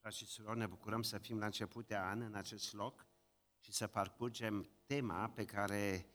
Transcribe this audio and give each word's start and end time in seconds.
Frați 0.00 0.16
și 0.16 0.26
surori, 0.26 0.58
ne 0.58 0.66
bucurăm 0.66 1.02
să 1.02 1.18
fim 1.18 1.38
la 1.38 1.44
început 1.44 1.86
de 1.86 1.96
an 1.96 2.20
în 2.20 2.34
acest 2.34 2.72
loc 2.72 3.06
și 3.58 3.72
să 3.72 3.86
parcurgem 3.86 4.68
tema 4.86 5.28
pe 5.28 5.44
care 5.44 6.06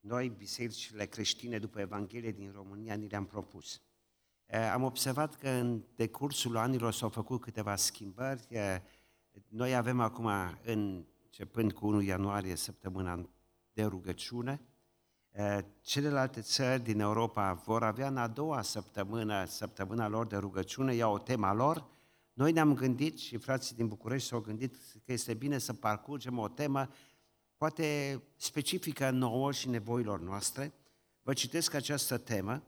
noi, 0.00 0.28
bisericile 0.28 1.06
creștine 1.06 1.58
după 1.58 1.80
Evanghelie 1.80 2.32
din 2.32 2.52
România, 2.52 2.94
ni 2.94 3.08
le-am 3.08 3.26
propus. 3.26 3.82
Am 4.72 4.82
observat 4.82 5.34
că 5.34 5.48
în 5.48 5.82
decursul 5.94 6.56
anilor 6.56 6.92
s-au 6.92 7.08
făcut 7.08 7.40
câteva 7.40 7.76
schimbări. 7.76 8.46
Noi 9.48 9.74
avem 9.74 10.00
acum, 10.00 10.28
începând 10.64 11.72
cu 11.72 11.86
1 11.86 12.00
ianuarie, 12.00 12.54
săptămâna 12.54 13.28
de 13.72 13.84
rugăciune. 13.84 14.60
Celelalte 15.80 16.40
țări 16.40 16.82
din 16.82 17.00
Europa 17.00 17.52
vor 17.52 17.82
avea 17.82 18.06
în 18.06 18.16
a 18.16 18.28
doua 18.28 18.62
săptămână, 18.62 19.44
săptămâna 19.44 20.08
lor 20.08 20.26
de 20.26 20.36
rugăciune, 20.36 20.94
iau 20.94 21.14
o 21.14 21.18
tema 21.18 21.52
lor, 21.52 21.98
noi 22.40 22.52
ne-am 22.52 22.74
gândit 22.74 23.18
și 23.18 23.36
frații 23.36 23.76
din 23.76 23.88
București 23.88 24.28
s-au 24.28 24.40
gândit 24.40 24.74
că 25.04 25.12
este 25.12 25.34
bine 25.34 25.58
să 25.58 25.72
parcurgem 25.72 26.38
o 26.38 26.48
temă 26.48 26.88
poate 27.56 28.22
specifică 28.36 29.10
nouă 29.10 29.52
și 29.52 29.68
nevoilor 29.68 30.20
noastre. 30.20 30.72
Vă 31.22 31.32
citesc 31.32 31.74
această 31.74 32.18
temă. 32.18 32.62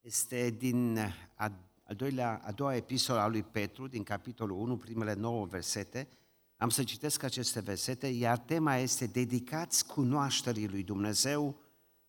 Este 0.00 0.50
din 0.50 0.98
a, 1.34 1.52
a, 1.84 1.94
doilea, 1.94 2.40
a 2.44 2.52
doua 2.52 2.74
epistola 2.74 3.22
a 3.22 3.26
lui 3.26 3.42
Petru, 3.42 3.86
din 3.86 4.02
capitolul 4.02 4.58
1, 4.58 4.76
primele 4.76 5.14
nouă 5.14 5.46
versete. 5.46 6.08
Am 6.56 6.68
să 6.68 6.84
citesc 6.84 7.22
aceste 7.22 7.60
versete, 7.60 8.06
iar 8.06 8.38
tema 8.38 8.76
este 8.76 9.06
Dedicați 9.06 9.86
cunoașterii 9.86 10.68
lui 10.68 10.82
Dumnezeu 10.82 11.60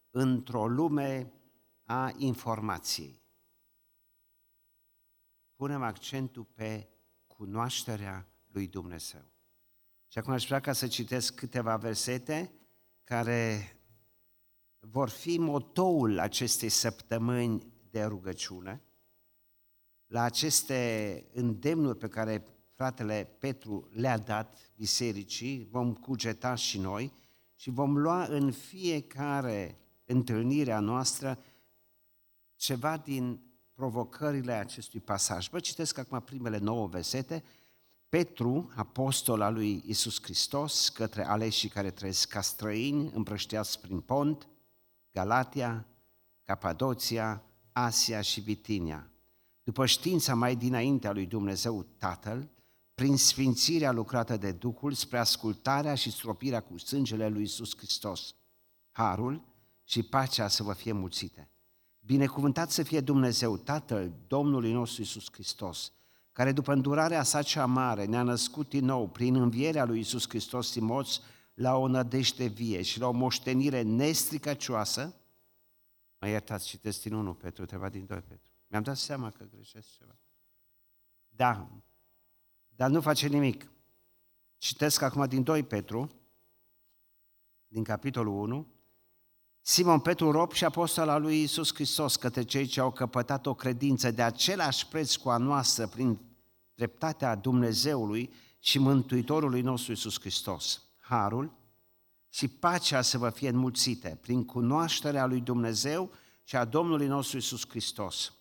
într-o 0.10 0.68
lume 0.68 1.32
a 1.84 2.14
informației 2.18 3.24
punem 5.56 5.82
accentul 5.82 6.44
pe 6.44 6.90
cunoașterea 7.28 8.28
lui 8.52 8.68
Dumnezeu. 8.68 9.26
Și 10.08 10.18
acum 10.18 10.34
aș 10.34 10.46
vrea 10.46 10.60
ca 10.60 10.74
să 10.74 10.88
citesc 10.88 11.36
câteva 11.36 11.78
versete 11.78 12.54
care 13.04 13.70
vor 14.80 15.10
fi 15.10 15.38
motoul 15.38 16.20
acestei 16.20 16.70
săptămâni 16.70 17.74
de 17.90 18.04
rugăciune, 18.04 18.84
la 20.06 20.22
aceste 20.22 21.26
îndemnuri 21.34 21.98
pe 21.98 22.08
care 22.08 22.46
fratele 22.74 23.36
Petru 23.40 23.90
le-a 23.92 24.18
dat 24.18 24.72
bisericii, 24.76 25.68
vom 25.72 25.94
cugeta 25.94 26.56
și 26.56 26.80
noi 26.80 27.14
și 27.56 27.70
vom 27.70 27.98
lua 27.98 28.26
în 28.26 28.52
fiecare 28.52 29.78
întâlnire 30.06 30.72
a 30.72 30.80
noastră 30.80 31.40
ceva 32.56 32.98
din 32.98 33.42
provocările 33.76 34.52
acestui 34.52 35.00
pasaj. 35.00 35.50
Vă 35.50 35.60
citesc 35.60 35.98
acum 35.98 36.20
primele 36.20 36.58
nouă 36.58 36.88
versete. 36.88 37.44
Petru, 38.10 38.72
apostol 38.76 39.42
al 39.42 39.54
lui 39.54 39.84
Isus 39.86 40.22
Hristos, 40.22 40.90
către 40.90 41.26
aleșii 41.26 41.70
care 41.70 41.92
trăiesc 41.92 42.28
ca 42.28 42.42
străini, 42.42 43.12
împrășteați 43.14 43.80
prin 43.80 44.00
Pont, 44.00 44.48
Galatia, 45.12 45.88
Capadocia, 46.44 47.44
Asia 47.72 48.22
și 48.22 48.42
Bitinia. 48.42 49.10
După 49.64 49.86
știința 49.86 50.36
mai 50.36 50.56
dinaintea 50.56 51.12
lui 51.12 51.26
Dumnezeu 51.26 51.86
Tatăl, 51.98 52.50
prin 52.94 53.18
sfințirea 53.18 53.92
lucrată 53.92 54.38
de 54.38 54.52
Duhul 54.52 54.94
spre 54.94 55.18
ascultarea 55.18 55.96
și 55.96 56.12
stropirea 56.12 56.62
cu 56.62 56.78
sângele 56.78 57.28
lui 57.28 57.44
Isus 57.44 57.78
Hristos, 57.78 58.36
harul 58.92 59.44
și 59.84 60.04
pacea 60.04 60.48
să 60.48 60.64
vă 60.64 60.74
fie 60.74 60.92
mulțite. 60.92 61.50
Binecuvântat 62.06 62.72
să 62.72 62.84
fie 62.84 63.00
Dumnezeu, 63.02 63.58
Tatăl 63.58 64.14
Domnului 64.28 64.72
nostru 64.72 65.02
Isus 65.02 65.28
Hristos, 65.32 65.92
care 66.32 66.52
după 66.52 66.74
îndurarea 66.74 67.24
sa 67.24 67.42
cea 67.42 67.66
mare 67.66 68.06
ne-a 68.06 68.24
născut 68.24 68.70
din 68.70 68.86
nou 68.86 69.08
prin 69.08 69.36
învierea 69.36 69.86
lui 69.86 70.00
Isus 70.00 70.30
Hristos 70.30 70.72
Timoț 70.72 71.20
la 71.54 71.76
o 71.76 71.88
nădejde 71.88 72.46
vie 72.46 72.82
și 72.82 73.00
la 73.00 73.08
o 73.08 73.12
moștenire 73.12 73.82
nestricăcioasă. 73.82 75.16
Mă 76.20 76.28
iertați, 76.28 76.68
citesc 76.68 77.02
din 77.02 77.14
1 77.14 77.34
Petru, 77.34 77.66
trebuie 77.66 77.90
din 77.90 78.06
2 78.06 78.22
Petru. 78.22 78.52
Mi-am 78.68 78.84
dat 78.84 78.98
seama 78.98 79.32
că 79.32 79.44
greșesc 79.44 79.88
ceva. 79.98 80.20
Da, 81.28 81.70
dar 82.68 82.90
nu 82.90 83.02
face 83.02 83.28
nimic. 83.28 83.72
Citesc 84.58 85.02
acum 85.02 85.26
din 85.26 85.44
2 85.44 85.64
Petru, 85.64 86.12
din 87.68 87.84
capitolul 87.84 88.34
1, 88.34 88.75
Simon 89.68 90.00
Petru, 90.00 90.32
rob 90.32 90.52
și 90.52 90.66
apostol 90.66 91.10
al 91.10 91.22
lui 91.22 91.42
Isus 91.42 91.74
Hristos 91.74 92.16
către 92.16 92.44
cei 92.44 92.66
ce 92.66 92.80
au 92.80 92.92
căpătat 92.92 93.46
o 93.46 93.54
credință 93.54 94.12
de 94.12 94.22
același 94.22 94.88
preț 94.88 95.16
cu 95.16 95.30
a 95.30 95.38
noastră 95.38 95.88
prin 95.88 96.20
dreptatea 96.76 97.36
Dumnezeului 97.36 98.34
și 98.60 98.80
Mântuitorului 98.80 99.62
nostru 99.62 99.92
Isus 99.92 100.20
Hristos. 100.20 100.82
Harul 101.02 101.52
și 102.30 102.48
pacea 102.48 103.02
să 103.02 103.18
vă 103.18 103.30
fie 103.30 103.50
înmulțite 103.50 104.18
prin 104.22 104.46
cunoașterea 104.46 105.26
lui 105.26 105.42
Dumnezeu 105.42 106.12
și 106.44 106.56
a 106.56 106.66
Domnului 106.66 107.08
nostru 107.08 107.38
Isus 107.38 107.70
Hristos. 107.70 108.34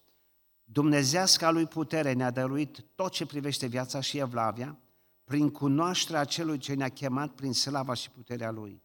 Dumnezeasca 0.65 1.51
lui 1.51 1.67
putere 1.67 2.13
ne-a 2.13 2.31
dăruit 2.31 2.85
tot 2.95 3.13
ce 3.13 3.27
privește 3.27 3.67
viața 3.67 4.01
și 4.01 4.19
evlavia, 4.19 4.79
prin 5.25 5.51
cunoașterea 5.51 6.25
celui 6.25 6.59
ce 6.59 6.75
ne-a 6.75 6.89
chemat 6.89 7.31
prin 7.31 7.53
slava 7.53 7.95
și 7.95 8.11
puterea 8.11 8.51
lui 8.51 8.84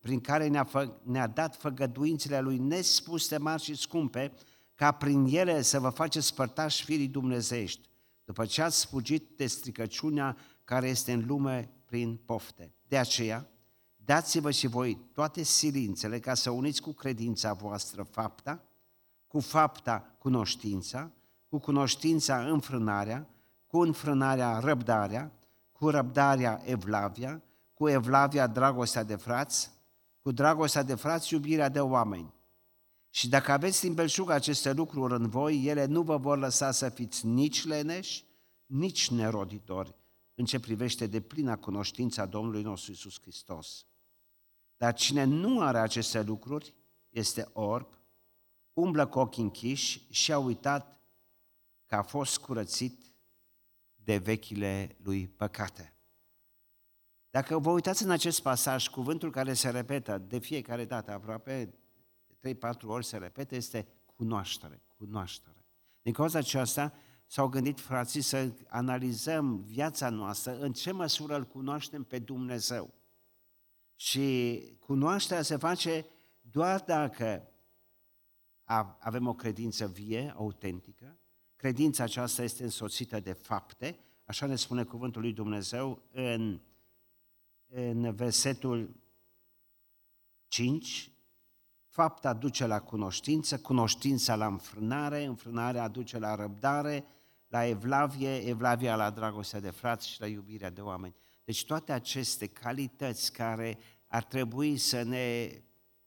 prin 0.00 0.20
care 0.20 0.46
ne-a, 0.46 0.64
fă, 0.64 0.92
ne-a 1.02 1.26
dat 1.26 1.56
făgăduințele 1.56 2.40
Lui 2.40 2.58
nespuse 2.58 3.38
mari 3.38 3.62
și 3.62 3.74
scumpe, 3.74 4.32
ca 4.74 4.92
prin 4.92 5.24
ele 5.24 5.62
să 5.62 5.80
vă 5.80 5.88
faceți 5.88 6.34
părtași 6.34 6.84
firii 6.84 7.08
dumnezești, 7.08 7.88
după 8.24 8.46
ce 8.46 8.62
ați 8.62 8.86
fugit 8.86 9.36
de 9.36 9.46
stricăciunea 9.46 10.36
care 10.64 10.88
este 10.88 11.12
în 11.12 11.24
lume 11.26 11.70
prin 11.84 12.20
pofte. 12.24 12.74
De 12.88 12.98
aceea, 12.98 13.48
dați-vă 13.96 14.50
și 14.50 14.66
voi 14.66 14.98
toate 15.12 15.42
silințele 15.42 16.18
ca 16.18 16.34
să 16.34 16.50
uniți 16.50 16.82
cu 16.82 16.92
credința 16.92 17.52
voastră 17.52 18.02
fapta, 18.02 18.64
cu 19.26 19.40
fapta 19.40 20.14
cunoștința, 20.18 21.10
cu 21.48 21.58
cunoștința 21.58 22.46
înfrânarea, 22.46 23.28
cu 23.66 23.78
înfrânarea 23.80 24.58
răbdarea, 24.58 25.32
cu 25.72 25.88
răbdarea 25.88 26.60
evlavia, 26.64 27.42
cu 27.74 27.88
evlavia 27.88 28.46
dragostea 28.46 29.02
de 29.02 29.16
frați, 29.16 29.70
cu 30.30 30.36
dragostea 30.36 30.82
de 30.82 30.94
frați, 30.94 31.34
iubirea 31.34 31.68
de 31.68 31.80
oameni. 31.80 32.34
Și 33.08 33.28
dacă 33.28 33.52
aveți 33.52 33.80
din 33.80 33.94
belșug 33.94 34.30
aceste 34.30 34.72
lucruri 34.72 35.14
în 35.14 35.28
voi, 35.28 35.64
ele 35.64 35.84
nu 35.84 36.02
vă 36.02 36.16
vor 36.16 36.38
lăsa 36.38 36.70
să 36.70 36.88
fiți 36.88 37.26
nici 37.26 37.64
leneși, 37.64 38.24
nici 38.66 39.10
neroditori 39.10 39.94
în 40.34 40.44
ce 40.44 40.60
privește 40.60 41.06
de 41.06 41.20
plina 41.20 41.56
cunoștința 41.56 42.26
Domnului 42.26 42.62
nostru 42.62 42.92
Isus 42.92 43.20
Hristos. 43.20 43.86
Dar 44.76 44.94
cine 44.94 45.24
nu 45.24 45.60
are 45.60 45.78
aceste 45.78 46.22
lucruri 46.22 46.74
este 47.08 47.48
orb, 47.52 47.98
umblă 48.72 49.06
cu 49.06 49.18
ochii 49.18 49.42
închiși 49.42 50.06
și 50.10 50.32
a 50.32 50.38
uitat 50.38 51.00
că 51.86 51.94
a 51.94 52.02
fost 52.02 52.38
curățit 52.38 53.14
de 53.94 54.16
vechile 54.16 54.96
lui 55.02 55.28
păcate. 55.28 55.94
Dacă 57.30 57.58
vă 57.58 57.70
uitați 57.70 58.02
în 58.02 58.10
acest 58.10 58.42
pasaj, 58.42 58.88
cuvântul 58.88 59.30
care 59.30 59.52
se 59.52 59.70
repetă 59.70 60.18
de 60.18 60.38
fiecare 60.38 60.84
dată, 60.84 61.12
aproape 61.12 61.74
3-4 62.48 62.52
ori 62.84 63.04
se 63.04 63.16
repetă, 63.16 63.54
este 63.54 63.86
cunoaștere, 64.16 64.82
cunoaștere. 64.96 65.64
Din 66.02 66.12
cauza 66.12 66.38
aceasta 66.38 66.92
s-au 67.26 67.48
gândit 67.48 67.80
frații 67.80 68.20
să 68.20 68.52
analizăm 68.66 69.62
viața 69.62 70.08
noastră, 70.08 70.58
în 70.58 70.72
ce 70.72 70.92
măsură 70.92 71.36
îl 71.36 71.44
cunoaștem 71.44 72.04
pe 72.04 72.18
Dumnezeu. 72.18 72.94
Și 73.94 74.58
cunoașterea 74.78 75.42
se 75.42 75.56
face 75.56 76.06
doar 76.40 76.80
dacă 76.80 77.48
avem 78.98 79.26
o 79.26 79.34
credință 79.34 79.86
vie, 79.86 80.32
autentică, 80.36 81.18
credința 81.56 82.02
aceasta 82.02 82.42
este 82.42 82.62
însoțită 82.62 83.20
de 83.20 83.32
fapte, 83.32 83.98
așa 84.24 84.46
ne 84.46 84.56
spune 84.56 84.84
cuvântul 84.84 85.20
lui 85.20 85.32
Dumnezeu 85.32 86.02
în 86.12 86.60
în 87.72 88.14
versetul 88.14 88.96
5, 90.48 91.12
fapta 91.88 92.32
duce 92.32 92.66
la 92.66 92.80
cunoștință, 92.80 93.58
cunoștința 93.58 94.34
la 94.34 94.46
înfrânare, 94.46 95.24
înfrânarea 95.24 95.82
aduce 95.82 96.18
la 96.18 96.34
răbdare, 96.34 97.04
la 97.46 97.66
evlavie, 97.66 98.36
evlavia 98.36 98.96
la 98.96 99.10
dragostea 99.10 99.60
de 99.60 99.70
frați 99.70 100.08
și 100.08 100.20
la 100.20 100.26
iubirea 100.26 100.70
de 100.70 100.80
oameni. 100.80 101.14
Deci 101.44 101.64
toate 101.64 101.92
aceste 101.92 102.46
calități 102.46 103.32
care 103.32 103.78
ar 104.06 104.24
trebui 104.24 104.76
să 104.76 105.02
ne 105.02 105.50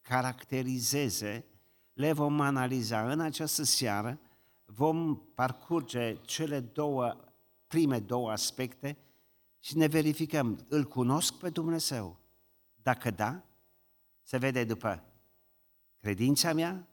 caracterizeze, 0.02 1.46
le 1.94 2.14
vom 2.14 2.40
analiza 2.40 3.12
în 3.12 3.20
această 3.20 3.64
seară, 3.64 4.20
vom 4.66 5.16
parcurge 5.36 6.16
cele 6.22 6.60
două, 6.60 7.16
prime 7.68 8.00
două 8.00 8.32
aspecte 8.32 8.98
și 9.64 9.78
ne 9.78 9.88
verificăm, 9.88 10.66
îl 10.68 10.84
cunosc 10.84 11.34
pe 11.34 11.50
Dumnezeu? 11.50 12.20
Dacă 12.82 13.12
da, 13.12 13.44
se 14.22 14.38
vede 14.38 14.64
după 14.64 15.04
credința 15.98 16.54
mea 16.54 16.88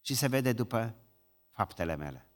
și 0.00 0.14
se 0.14 0.26
vede 0.26 0.52
după 0.52 0.94
faptele 1.50 1.96
mele. 1.96 2.30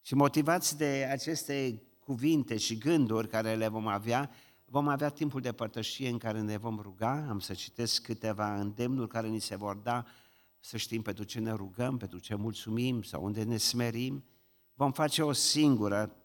Și 0.00 0.14
motivați 0.14 0.76
de 0.76 1.08
aceste 1.10 1.82
cuvinte 1.98 2.56
și 2.56 2.78
gânduri 2.78 3.28
care 3.28 3.54
le 3.54 3.68
vom 3.68 3.86
avea, 3.86 4.30
vom 4.64 4.88
avea 4.88 5.08
timpul 5.08 5.40
de 5.40 5.52
părtășie 5.52 6.08
în 6.08 6.18
care 6.18 6.40
ne 6.40 6.56
vom 6.56 6.80
ruga, 6.80 7.26
am 7.28 7.40
să 7.40 7.54
citesc 7.54 8.02
câteva 8.02 8.60
îndemnuri 8.60 9.08
care 9.08 9.28
ni 9.28 9.40
se 9.40 9.56
vor 9.56 9.76
da, 9.76 10.06
să 10.60 10.76
știm 10.76 11.02
pentru 11.02 11.24
ce 11.24 11.38
ne 11.40 11.52
rugăm, 11.52 11.96
pentru 11.96 12.18
ce 12.18 12.34
mulțumim 12.34 13.02
sau 13.02 13.24
unde 13.24 13.42
ne 13.42 13.56
smerim. 13.56 14.24
Vom 14.74 14.92
face 14.92 15.22
o 15.22 15.32
singură 15.32 16.17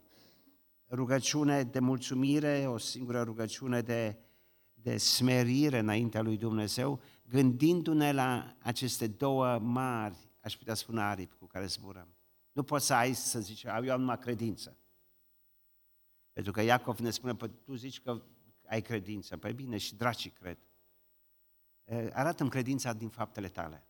rugăciune 0.90 1.62
de 1.62 1.78
mulțumire, 1.78 2.66
o 2.66 2.78
singură 2.78 3.22
rugăciune 3.22 3.80
de, 3.80 4.18
de 4.72 4.96
smerire 4.96 5.78
înaintea 5.78 6.22
lui 6.22 6.36
Dumnezeu, 6.36 7.00
gândindu-ne 7.28 8.12
la 8.12 8.56
aceste 8.58 9.06
două 9.06 9.58
mari, 9.58 10.30
aș 10.40 10.56
putea 10.56 10.74
spune 10.74 11.02
aripi 11.02 11.36
cu 11.36 11.46
care 11.46 11.66
zburăm. 11.66 12.16
Nu 12.52 12.62
poți 12.62 12.86
să 12.86 12.94
ai 12.94 13.12
să 13.12 13.40
zici, 13.40 13.62
eu 13.62 13.92
am 13.92 14.00
numai 14.00 14.18
credință. 14.18 14.78
Pentru 16.32 16.52
că 16.52 16.60
Iacov 16.60 16.98
ne 16.98 17.10
spune, 17.10 17.34
păi 17.34 17.50
tu 17.64 17.74
zici 17.74 18.00
că 18.00 18.22
ai 18.66 18.82
credință. 18.82 19.36
Păi 19.36 19.52
bine, 19.52 19.76
și 19.76 19.94
dracii 19.94 20.30
cred. 20.30 20.58
Arată-mi 22.12 22.50
credința 22.50 22.92
din 22.92 23.08
faptele 23.08 23.48
tale. 23.48 23.86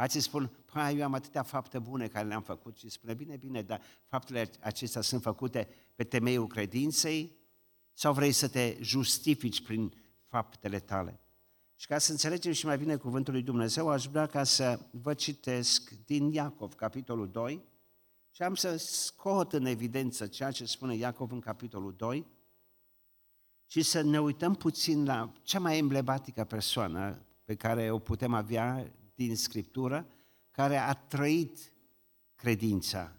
Alții 0.00 0.20
spun, 0.20 0.50
păi 0.72 0.98
eu 0.98 1.04
am 1.04 1.14
atâtea 1.14 1.42
fapte 1.42 1.78
bune 1.78 2.08
care 2.08 2.26
le-am 2.26 2.42
făcut 2.42 2.76
și 2.76 2.88
spune, 2.88 3.14
bine, 3.14 3.36
bine, 3.36 3.62
dar 3.62 3.80
faptele 4.06 4.50
acestea 4.60 5.00
sunt 5.00 5.22
făcute 5.22 5.68
pe 5.94 6.04
temeiul 6.04 6.46
credinței 6.46 7.36
sau 7.92 8.12
vrei 8.12 8.32
să 8.32 8.48
te 8.48 8.76
justifici 8.80 9.62
prin 9.62 9.94
faptele 10.28 10.78
tale? 10.78 11.20
Și 11.74 11.86
ca 11.86 11.98
să 11.98 12.10
înțelegem 12.10 12.52
și 12.52 12.66
mai 12.66 12.78
bine 12.78 12.96
cuvântul 12.96 13.32
lui 13.32 13.42
Dumnezeu, 13.42 13.88
aș 13.88 14.06
vrea 14.06 14.26
ca 14.26 14.44
să 14.44 14.80
vă 14.90 15.14
citesc 15.14 15.90
din 15.90 16.32
Iacov, 16.32 16.74
capitolul 16.74 17.30
2, 17.30 17.64
și 18.30 18.42
am 18.42 18.54
să 18.54 18.76
scot 18.76 19.52
în 19.52 19.64
evidență 19.64 20.26
ceea 20.26 20.50
ce 20.50 20.64
spune 20.64 20.94
Iacov 20.94 21.32
în 21.32 21.40
capitolul 21.40 21.94
2 21.96 22.26
și 23.66 23.82
să 23.82 24.02
ne 24.02 24.20
uităm 24.20 24.54
puțin 24.54 25.04
la 25.04 25.32
cea 25.42 25.58
mai 25.58 25.78
emblematică 25.78 26.44
persoană 26.44 27.26
pe 27.44 27.54
care 27.54 27.90
o 27.90 27.98
putem 27.98 28.34
avea 28.34 28.92
din 29.26 29.36
Scriptură, 29.36 30.06
care 30.50 30.76
a 30.76 30.92
trăit 30.92 31.72
credința, 32.34 33.12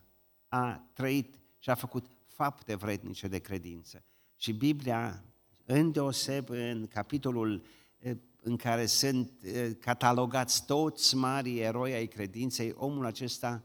a 0.48 0.90
trăit 0.94 1.40
și 1.60 1.70
a 1.70 1.76
făcut 1.76 2.06
fapte 2.28 2.76
vrednice 2.76 3.28
de 3.28 3.40
credință. 3.40 4.04
Și 4.36 4.54
Biblia, 4.54 5.24
îndeoseb 5.66 6.50
în 6.50 6.88
capitolul 6.88 7.64
în 8.44 8.56
care 8.56 8.86
sunt 8.86 9.32
catalogați 9.80 10.66
toți 10.66 11.16
marii 11.16 11.60
eroi 11.60 11.94
ai 11.94 12.08
credinței, 12.08 12.74
omul 12.76 13.06
acesta 13.06 13.64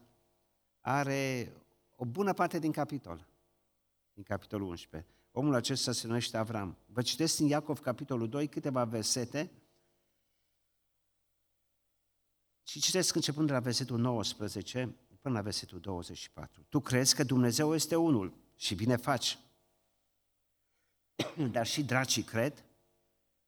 are 0.81 1.53
o 1.95 2.05
bună 2.05 2.33
parte 2.33 2.59
din 2.59 2.71
capitol, 2.71 3.27
din 4.13 4.23
capitolul 4.23 4.67
11. 4.67 5.09
Omul 5.31 5.53
acesta 5.53 5.91
se 5.91 6.07
numește 6.07 6.37
Avram. 6.37 6.77
Vă 6.85 7.01
citesc 7.01 7.39
în 7.39 7.47
Iacov, 7.47 7.79
capitolul 7.79 8.29
2, 8.29 8.47
câteva 8.47 8.83
versete 8.83 9.51
și 12.67 12.79
citesc 12.79 13.15
începând 13.15 13.47
de 13.47 13.53
la 13.53 13.59
versetul 13.59 13.99
19 13.99 14.95
până 15.21 15.35
la 15.35 15.41
versetul 15.41 15.79
24. 15.79 16.65
Tu 16.69 16.79
crezi 16.79 17.15
că 17.15 17.23
Dumnezeu 17.23 17.73
este 17.73 17.95
unul 17.95 18.33
și 18.55 18.75
bine 18.75 18.95
faci. 18.95 19.37
Dar 21.51 21.65
și 21.65 21.83
dracii 21.83 22.23
cred 22.23 22.65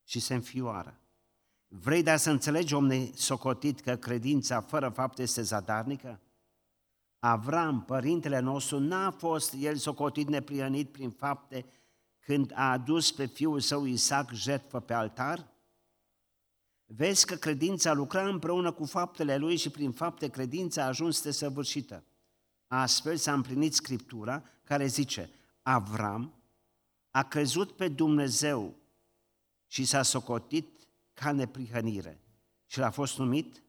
și 0.04 0.20
se 0.20 0.34
înfioară. 0.34 1.00
Vrei 1.68 2.04
dar 2.04 2.18
să 2.18 2.30
înțelegi, 2.30 2.74
om 2.74 3.14
socotit, 3.14 3.80
că 3.80 3.96
credința 3.96 4.62
fără 4.62 4.90
fapt 4.90 5.18
este 5.18 5.42
zadarnică? 5.42 6.20
Avram, 7.20 7.84
părintele 7.86 8.40
nostru, 8.40 8.80
n-a 8.80 9.12
fost 9.12 9.54
el 9.54 9.76
socotit 9.76 10.28
neprihănit 10.28 10.92
prin 10.92 11.10
fapte 11.10 11.66
când 12.20 12.52
a 12.56 12.72
adus 12.72 13.12
pe 13.12 13.26
fiul 13.26 13.60
său 13.60 13.86
Isaac 13.86 14.32
jertfă 14.32 14.80
pe 14.80 14.94
altar? 14.94 15.48
Vezi 16.92 17.26
că 17.26 17.36
credința 17.36 17.94
lucra 17.94 18.28
împreună 18.28 18.72
cu 18.72 18.86
faptele 18.86 19.38
lui 19.38 19.56
și 19.56 19.70
prin 19.70 19.92
fapte 19.92 20.30
credința 20.30 20.84
a 20.84 20.88
ajuns 20.88 21.22
desăvârșită. 21.22 22.04
Astfel 22.68 23.18
s-a 23.18 23.34
împlinit 23.34 23.74
Scriptura 23.74 24.44
care 24.64 24.86
zice, 24.86 25.30
Avram 25.62 26.34
a 27.12 27.24
crezut 27.24 27.72
pe 27.72 27.88
Dumnezeu 27.88 28.76
și 29.68 29.86
s-a 29.86 30.02
socotit 30.02 30.88
ca 31.14 31.32
neprihănire 31.32 32.22
și 32.66 32.82
a 32.82 32.90
fost 32.90 33.18
numit 33.18 33.64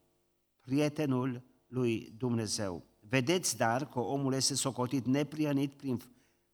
prietenul 0.60 1.42
lui 1.66 2.14
Dumnezeu. 2.16 2.84
Vedeți, 3.00 3.56
dar, 3.56 3.88
că 3.88 4.00
omul 4.00 4.32
este 4.32 4.54
socotit 4.54 5.04
neprianit 5.06 5.72
prin, 5.72 6.00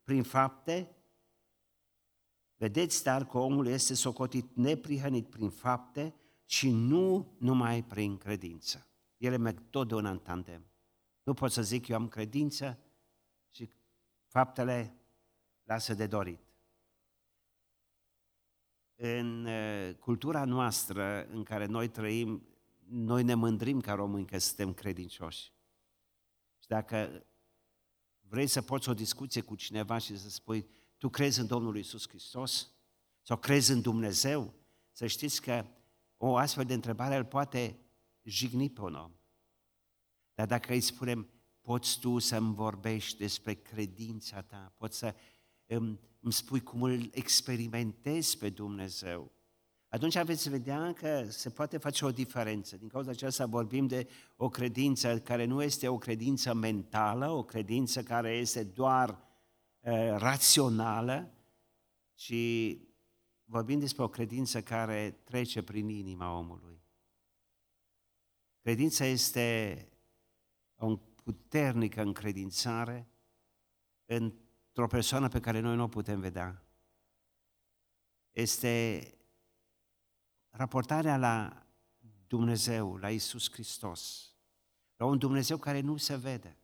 prin 0.04 0.22
fapte? 0.22 0.96
Vedeți, 2.56 3.02
dar, 3.02 3.26
că 3.26 3.38
omul 3.38 3.66
este 3.66 3.94
socotit 3.94 4.50
neprihănit 4.54 5.26
prin 5.26 5.50
fapte 5.50 6.14
și 6.46 6.70
nu 6.70 7.34
numai 7.38 7.84
prin 7.84 8.18
credință. 8.18 8.86
Ele 9.16 9.36
merg 9.36 9.62
totdeauna 9.70 10.10
în 10.10 10.18
tandem. 10.18 10.70
Nu 11.22 11.34
pot 11.34 11.52
să 11.52 11.62
zic 11.62 11.88
eu 11.88 11.96
am 11.96 12.08
credință 12.08 12.78
și 13.50 13.70
faptele 14.26 14.96
lasă 15.64 15.94
de 15.94 16.06
dorit. 16.06 16.40
În 18.94 19.46
uh, 19.46 19.94
cultura 19.94 20.44
noastră 20.44 21.26
în 21.26 21.42
care 21.42 21.66
noi 21.66 21.88
trăim, 21.88 22.46
noi 22.88 23.22
ne 23.22 23.34
mândrim 23.34 23.80
ca 23.80 23.94
români 23.94 24.26
că 24.26 24.38
suntem 24.38 24.74
credincioși. 24.74 25.52
Și 26.58 26.68
dacă 26.68 27.26
vrei 28.20 28.46
să 28.46 28.62
poți 28.62 28.88
o 28.88 28.94
discuție 28.94 29.40
cu 29.40 29.54
cineva 29.54 29.98
și 29.98 30.18
să 30.18 30.28
spui, 30.28 30.68
tu 30.96 31.08
crezi 31.08 31.40
în 31.40 31.46
Domnul 31.46 31.76
Isus 31.76 32.08
Hristos? 32.08 32.70
Sau 33.22 33.36
crezi 33.36 33.72
în 33.72 33.80
Dumnezeu? 33.80 34.54
Să 34.92 35.06
știți 35.06 35.42
că 35.42 35.66
o 36.16 36.36
astfel 36.36 36.64
de 36.64 36.74
întrebare 36.74 37.16
îl 37.16 37.24
poate 37.24 37.78
jigni 38.22 38.70
pe 38.70 38.80
un 38.80 38.94
om. 38.94 39.12
Dar 40.34 40.46
dacă 40.46 40.72
îi 40.72 40.80
spunem, 40.80 41.28
poți 41.60 41.98
tu 42.00 42.18
să-mi 42.18 42.54
vorbești 42.54 43.18
despre 43.18 43.54
credința 43.54 44.42
ta, 44.42 44.72
poți 44.76 44.98
să 44.98 45.14
îmi, 45.66 46.00
îmi 46.20 46.32
spui 46.32 46.60
cum 46.60 46.82
îl 46.82 47.10
experimentezi 47.12 48.38
pe 48.38 48.50
Dumnezeu, 48.50 49.32
atunci 49.88 50.22
veți 50.22 50.48
vedea 50.48 50.92
că 50.92 51.26
se 51.28 51.50
poate 51.50 51.78
face 51.78 52.04
o 52.04 52.10
diferență. 52.10 52.76
Din 52.76 52.88
cauza 52.88 53.10
aceasta 53.10 53.46
vorbim 53.46 53.86
de 53.86 54.08
o 54.36 54.48
credință 54.48 55.18
care 55.18 55.44
nu 55.44 55.62
este 55.62 55.88
o 55.88 55.98
credință 55.98 56.54
mentală, 56.54 57.30
o 57.30 57.42
credință 57.42 58.02
care 58.02 58.30
este 58.30 58.64
doar 58.64 59.10
uh, 59.80 60.14
rațională, 60.16 61.32
ci 62.14 62.34
vorbim 63.48 63.78
despre 63.78 64.02
o 64.02 64.08
credință 64.08 64.62
care 64.62 65.10
trece 65.10 65.62
prin 65.62 65.88
inima 65.88 66.38
omului. 66.38 66.84
Credința 68.60 69.04
este 69.04 69.88
o 70.74 70.96
puternică 70.96 72.00
încredințare 72.00 73.08
într-o 74.04 74.86
persoană 74.86 75.28
pe 75.28 75.40
care 75.40 75.60
noi 75.60 75.76
nu 75.76 75.82
o 75.82 75.88
putem 75.88 76.20
vedea. 76.20 76.66
Este 78.30 79.14
raportarea 80.50 81.16
la 81.16 81.66
Dumnezeu, 82.26 82.96
la 82.96 83.10
Isus 83.10 83.50
Hristos, 83.50 84.32
la 84.96 85.04
un 85.04 85.18
Dumnezeu 85.18 85.56
care 85.56 85.80
nu 85.80 85.96
se 85.96 86.16
vede. 86.16 86.58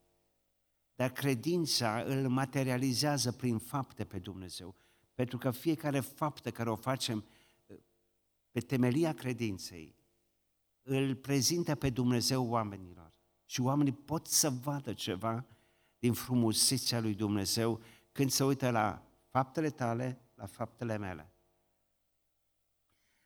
Dar 0.95 1.13
credința 1.13 2.03
îl 2.03 2.29
materializează 2.29 3.33
prin 3.33 3.59
fapte 3.59 4.05
pe 4.05 4.19
Dumnezeu, 4.19 4.77
pentru 5.23 5.41
că 5.41 5.51
fiecare 5.51 6.01
faptă 6.01 6.51
care 6.51 6.71
o 6.71 6.75
facem 6.75 7.25
pe 8.51 8.61
temelia 8.61 9.15
credinței 9.15 9.95
îl 10.83 11.15
prezintă 11.15 11.75
pe 11.75 11.91
Dumnezeu 11.91 12.49
oamenilor. 12.49 13.13
Și 13.45 13.61
oamenii 13.61 13.93
pot 13.93 14.27
să 14.27 14.51
vadă 14.51 14.93
ceva 14.93 15.45
din 15.99 16.13
frumusețea 16.13 17.01
lui 17.01 17.15
Dumnezeu 17.15 17.81
când 18.13 18.31
se 18.31 18.45
uită 18.45 18.71
la 18.71 19.03
faptele 19.31 19.71
tale, 19.71 20.21
la 20.35 20.47
faptele 20.47 20.97
mele. 20.97 21.33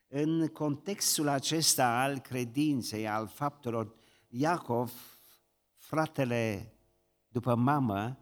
În 0.07 0.49
contextul 0.49 1.29
acesta 1.29 2.03
al 2.03 2.19
credinței, 2.19 3.09
al 3.09 3.27
faptelor, 3.27 3.95
Iacov, 4.29 4.93
fratele 5.75 6.73
după 7.29 7.55
mamă 7.55 8.19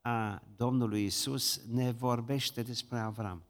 a 0.00 0.42
Domnului 0.56 1.04
Isus, 1.04 1.62
ne 1.66 1.90
vorbește 1.90 2.62
despre 2.62 2.98
Avram. 2.98 3.44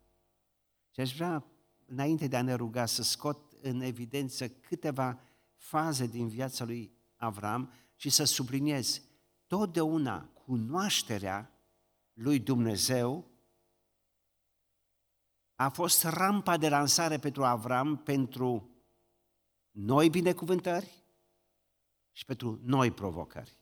Și 0.91 1.01
aș 1.01 1.15
vrea, 1.15 1.45
înainte 1.87 2.27
de 2.27 2.37
a 2.37 2.43
ne 2.43 2.55
ruga, 2.55 2.87
să 2.87 3.03
scot 3.03 3.53
în 3.63 3.81
evidență 3.81 4.49
câteva 4.49 5.21
faze 5.57 6.07
din 6.07 6.29
viața 6.29 6.65
lui 6.65 6.93
Avram 7.17 7.73
și 7.97 8.11
să 8.11 8.25
subliniez 8.25 9.03
totdeauna 9.47 10.25
cunoașterea 10.25 11.51
lui 12.13 12.39
Dumnezeu 12.39 13.31
a 15.55 15.69
fost 15.69 16.05
rampa 16.05 16.57
de 16.57 16.69
lansare 16.69 17.19
pentru 17.19 17.45
Avram 17.45 17.97
pentru 17.97 18.71
noi 19.71 20.11
binecuvântări 20.11 21.05
și 22.13 22.25
pentru 22.25 22.61
noi 22.63 22.91
provocări. 22.91 23.60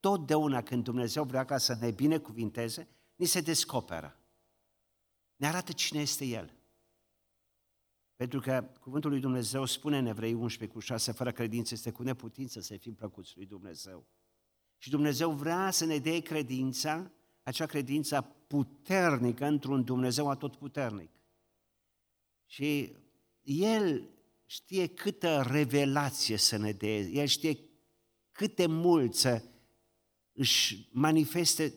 Totdeauna 0.00 0.62
când 0.62 0.84
Dumnezeu 0.84 1.24
vrea 1.24 1.44
ca 1.44 1.58
să 1.58 1.76
ne 1.80 1.90
binecuvinteze, 1.90 2.88
ni 3.14 3.26
se 3.26 3.40
descoperă. 3.40 4.18
Ne 5.36 5.46
arată 5.46 5.72
cine 5.72 6.00
este 6.00 6.24
El. 6.24 6.58
Pentru 8.16 8.40
că 8.40 8.70
cuvântul 8.80 9.10
lui 9.10 9.20
Dumnezeu 9.20 9.64
spune 9.64 9.98
în 9.98 10.06
Evrei 10.06 10.32
11 10.32 10.76
cu 10.76 10.82
6, 10.82 11.12
fără 11.12 11.32
credință 11.32 11.74
este 11.74 11.90
cu 11.90 12.02
neputință 12.02 12.60
să 12.60 12.76
fim 12.76 12.94
plăcuți 12.94 13.32
lui 13.36 13.46
Dumnezeu. 13.46 14.06
Și 14.78 14.90
Dumnezeu 14.90 15.30
vrea 15.30 15.70
să 15.70 15.84
ne 15.84 15.98
dea 15.98 16.20
credința, 16.20 17.10
acea 17.42 17.66
credință 17.66 18.36
puternică 18.46 19.44
într-un 19.44 19.84
Dumnezeu 19.84 20.30
atotputernic. 20.30 21.10
Și 22.46 22.96
El 23.42 24.08
știe 24.44 24.86
câtă 24.86 25.42
revelație 25.50 26.36
să 26.36 26.56
ne 26.56 26.72
dea, 26.72 26.98
El 26.98 27.26
știe 27.26 27.58
cât 28.32 28.56
de 28.56 28.66
mult 28.66 29.14
să 29.14 29.42
își 30.38 30.88
manifeste 30.92 31.74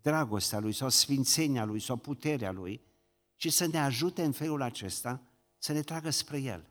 dragostea 0.00 0.58
Lui 0.58 0.72
sau 0.72 0.88
sfințenia 0.88 1.64
Lui 1.64 1.80
sau 1.80 1.96
puterea 1.96 2.52
Lui 2.52 2.80
și 3.34 3.50
să 3.50 3.66
ne 3.66 3.78
ajute 3.78 4.22
în 4.22 4.32
felul 4.32 4.62
acesta 4.62 5.22
să 5.58 5.72
ne 5.72 5.82
tragă 5.82 6.10
spre 6.10 6.38
El, 6.38 6.70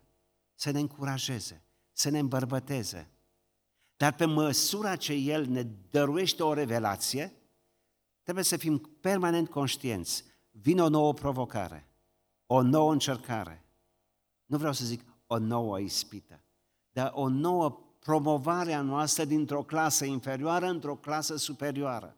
să 0.54 0.70
ne 0.70 0.80
încurajeze, 0.80 1.64
să 1.92 2.08
ne 2.08 2.18
îmbărbăteze. 2.18 3.10
Dar 3.96 4.14
pe 4.14 4.24
măsura 4.24 4.96
ce 4.96 5.12
El 5.12 5.46
ne 5.46 5.62
dăruiește 5.90 6.42
o 6.42 6.52
revelație, 6.52 7.32
trebuie 8.22 8.44
să 8.44 8.56
fim 8.56 8.78
permanent 9.00 9.48
conștienți. 9.48 10.24
Vine 10.50 10.82
o 10.82 10.88
nouă 10.88 11.14
provocare, 11.14 11.88
o 12.46 12.62
nouă 12.62 12.92
încercare. 12.92 13.64
Nu 14.46 14.58
vreau 14.58 14.72
să 14.72 14.84
zic 14.84 15.02
o 15.26 15.38
nouă 15.38 15.80
ispită, 15.80 16.44
dar 16.90 17.10
o 17.14 17.28
nouă 17.28 17.85
promovare 18.06 18.72
a 18.72 18.82
noastră 18.82 19.24
dintr-o 19.24 19.62
clasă 19.62 20.04
inferioară 20.04 20.66
într-o 20.66 20.96
clasă 20.96 21.36
superioară. 21.36 22.16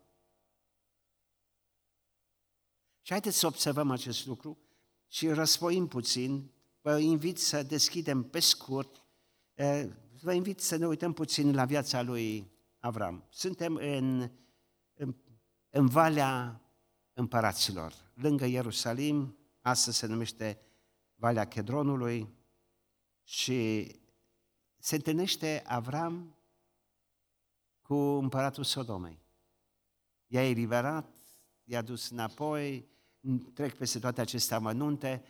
Și 3.00 3.12
haideți 3.12 3.38
să 3.38 3.46
observăm 3.46 3.90
acest 3.90 4.26
lucru 4.26 4.58
și 5.06 5.28
răspoim 5.28 5.86
puțin. 5.86 6.50
Vă 6.80 6.98
invit 6.98 7.38
să 7.38 7.62
deschidem 7.62 8.22
pe 8.22 8.40
scurt, 8.40 9.04
vă 10.22 10.32
invit 10.32 10.60
să 10.60 10.76
ne 10.76 10.86
uităm 10.86 11.12
puțin 11.12 11.54
la 11.54 11.64
viața 11.64 12.02
lui 12.02 12.50
Avram. 12.78 13.26
Suntem 13.30 13.74
în, 13.74 14.30
în, 14.94 15.14
în 15.70 15.86
Valea 15.86 16.62
Împăraților, 17.12 17.94
lângă 18.14 18.46
Ierusalim, 18.46 19.38
astăzi 19.60 19.96
se 19.96 20.06
numește 20.06 20.60
Valea 21.14 21.48
Chedronului 21.48 22.28
și 23.22 23.86
se 24.88 24.94
întâlnește 24.94 25.62
Avram 25.66 26.36
cu 27.82 27.94
împăratul 27.94 28.64
Sodomei. 28.64 29.22
I-a 30.26 30.48
eliberat, 30.48 31.14
i-a 31.64 31.82
dus 31.82 32.10
înapoi, 32.10 32.88
trec 33.54 33.76
peste 33.76 33.98
toate 33.98 34.20
aceste 34.20 34.54
amănunte. 34.54 35.24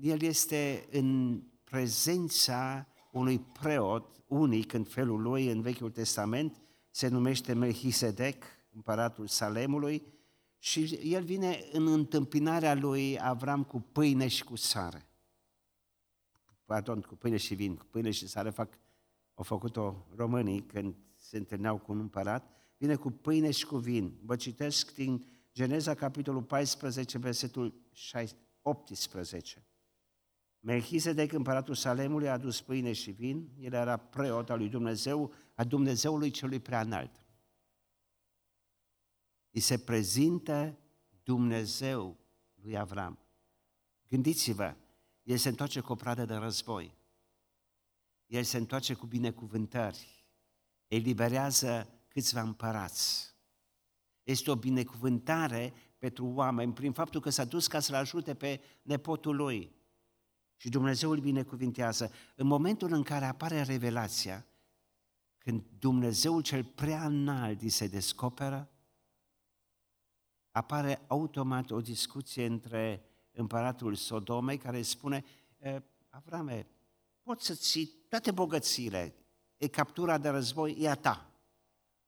El 0.00 0.22
este 0.22 0.88
în 0.90 1.40
prezența 1.64 2.86
unui 3.12 3.38
preot 3.38 4.22
unic 4.26 4.72
în 4.72 4.84
felul 4.84 5.22
lui 5.22 5.50
în 5.50 5.60
Vechiul 5.60 5.90
Testament, 5.90 6.60
se 6.90 7.08
numește 7.08 7.52
Melchisedec, 7.52 8.44
împăratul 8.70 9.26
Salemului, 9.26 10.02
și 10.58 10.98
el 11.02 11.24
vine 11.24 11.64
în 11.72 11.86
întâmpinarea 11.86 12.74
lui 12.74 13.18
Avram 13.20 13.64
cu 13.64 13.80
pâine 13.80 14.28
și 14.28 14.44
cu 14.44 14.56
sare 14.56 15.09
pardon, 16.70 17.00
cu 17.00 17.14
pâine 17.14 17.36
și 17.36 17.54
vin, 17.54 17.76
cu 17.76 17.84
pâine 17.84 18.10
și 18.10 18.26
sare 18.26 18.50
fac, 18.50 18.78
au 19.34 19.44
făcut-o 19.44 20.06
românii 20.14 20.62
când 20.62 20.96
se 21.16 21.36
întâlneau 21.36 21.78
cu 21.78 21.92
un 21.92 21.98
împărat, 21.98 22.50
vine 22.76 22.94
cu 22.94 23.10
pâine 23.10 23.50
și 23.50 23.66
cu 23.66 23.76
vin. 23.76 24.18
Vă 24.22 24.36
citesc 24.36 24.94
din 24.94 25.26
Geneza, 25.54 25.94
capitolul 25.94 26.42
14, 26.42 27.18
versetul 27.18 27.74
18. 28.62 29.66
Melchizedec, 30.60 31.32
împăratul 31.32 31.74
Salemului, 31.74 32.28
a 32.28 32.32
adus 32.32 32.60
pâine 32.60 32.92
și 32.92 33.10
vin, 33.10 33.50
el 33.58 33.72
era 33.72 33.96
preot 33.96 34.50
al 34.50 34.58
lui 34.58 34.68
Dumnezeu, 34.68 35.32
a 35.54 35.64
Dumnezeului 35.64 36.30
celui 36.30 36.60
prea 36.60 36.80
înalt. 36.80 37.24
Îi 39.50 39.60
se 39.60 39.78
prezintă 39.78 40.78
Dumnezeu 41.22 42.16
lui 42.54 42.78
Avram. 42.78 43.18
Gândiți-vă, 44.08 44.76
el 45.30 45.36
se 45.36 45.48
întoarce 45.48 45.80
cu 45.80 45.92
o 45.92 45.94
pradă 45.94 46.24
de 46.24 46.34
război. 46.34 46.94
El 48.26 48.42
se 48.42 48.56
întoarce 48.56 48.94
cu 48.94 49.06
binecuvântări. 49.06 50.24
Eliberează 50.88 51.88
câțiva 52.08 52.40
împărați. 52.40 53.34
Este 54.22 54.50
o 54.50 54.56
binecuvântare 54.56 55.72
pentru 55.98 56.26
oameni 56.26 56.72
prin 56.72 56.92
faptul 56.92 57.20
că 57.20 57.30
s-a 57.30 57.44
dus 57.44 57.66
ca 57.66 57.80
să-l 57.80 57.94
ajute 57.94 58.34
pe 58.34 58.60
nepotul 58.82 59.36
lui. 59.36 59.76
Și 60.56 60.68
Dumnezeu 60.68 61.10
îl 61.10 61.20
binecuvintează. 61.20 62.12
În 62.36 62.46
momentul 62.46 62.92
în 62.92 63.02
care 63.02 63.24
apare 63.24 63.62
revelația, 63.62 64.46
când 65.38 65.64
Dumnezeul 65.78 66.42
cel 66.42 66.64
prea 66.64 67.04
înalt 67.04 67.62
îi 67.62 67.68
se 67.68 67.86
descoperă, 67.86 68.70
apare 70.50 71.04
automat 71.06 71.70
o 71.70 71.80
discuție 71.80 72.46
între 72.46 73.09
împăratul 73.40 73.94
Sodomei, 73.94 74.58
care 74.58 74.82
spune, 74.82 75.24
Avrame, 76.08 76.66
poți 77.22 77.46
să 77.46 77.54
ții 77.54 77.86
toate 78.08 78.30
bogățiile, 78.30 79.14
e 79.56 79.68
captura 79.68 80.18
de 80.18 80.28
război, 80.28 80.76
e 80.78 80.88
a 80.88 80.94
ta. 80.94 81.30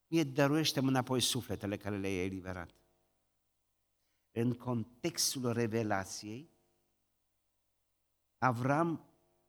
Mie 0.06 0.24
dăruiește 0.24 0.80
înapoi 0.80 1.20
sufletele 1.20 1.76
care 1.76 1.98
le-ai 1.98 2.24
eliberat. 2.24 2.70
În 4.30 4.54
contextul 4.54 5.52
revelației, 5.52 6.50
Avram 8.38 9.04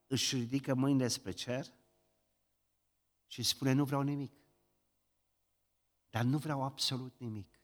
își 0.08 0.36
ridică 0.36 0.74
mâinile 0.74 1.08
spre 1.08 1.32
cer 1.32 1.74
și 3.28 3.44
spune, 3.44 3.72
nu 3.72 3.86
vreau 3.86 4.02
nimic. 4.02 4.32
Dar 6.10 6.24
nu 6.24 6.38
vreau 6.38 6.64
absolut 6.64 7.14
nimic. 7.18 7.60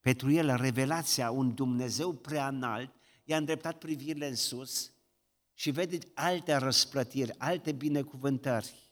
Pentru 0.00 0.30
el, 0.30 0.56
revelația, 0.56 1.30
un 1.30 1.54
Dumnezeu 1.54 2.12
prea 2.12 2.48
înalt, 2.48 2.97
i-a 3.28 3.36
îndreptat 3.36 3.78
privirile 3.78 4.26
în 4.26 4.36
sus 4.36 4.92
și 5.54 5.70
vede 5.70 5.98
alte 6.14 6.54
răsplătiri, 6.54 7.38
alte 7.38 7.72
binecuvântări. 7.72 8.90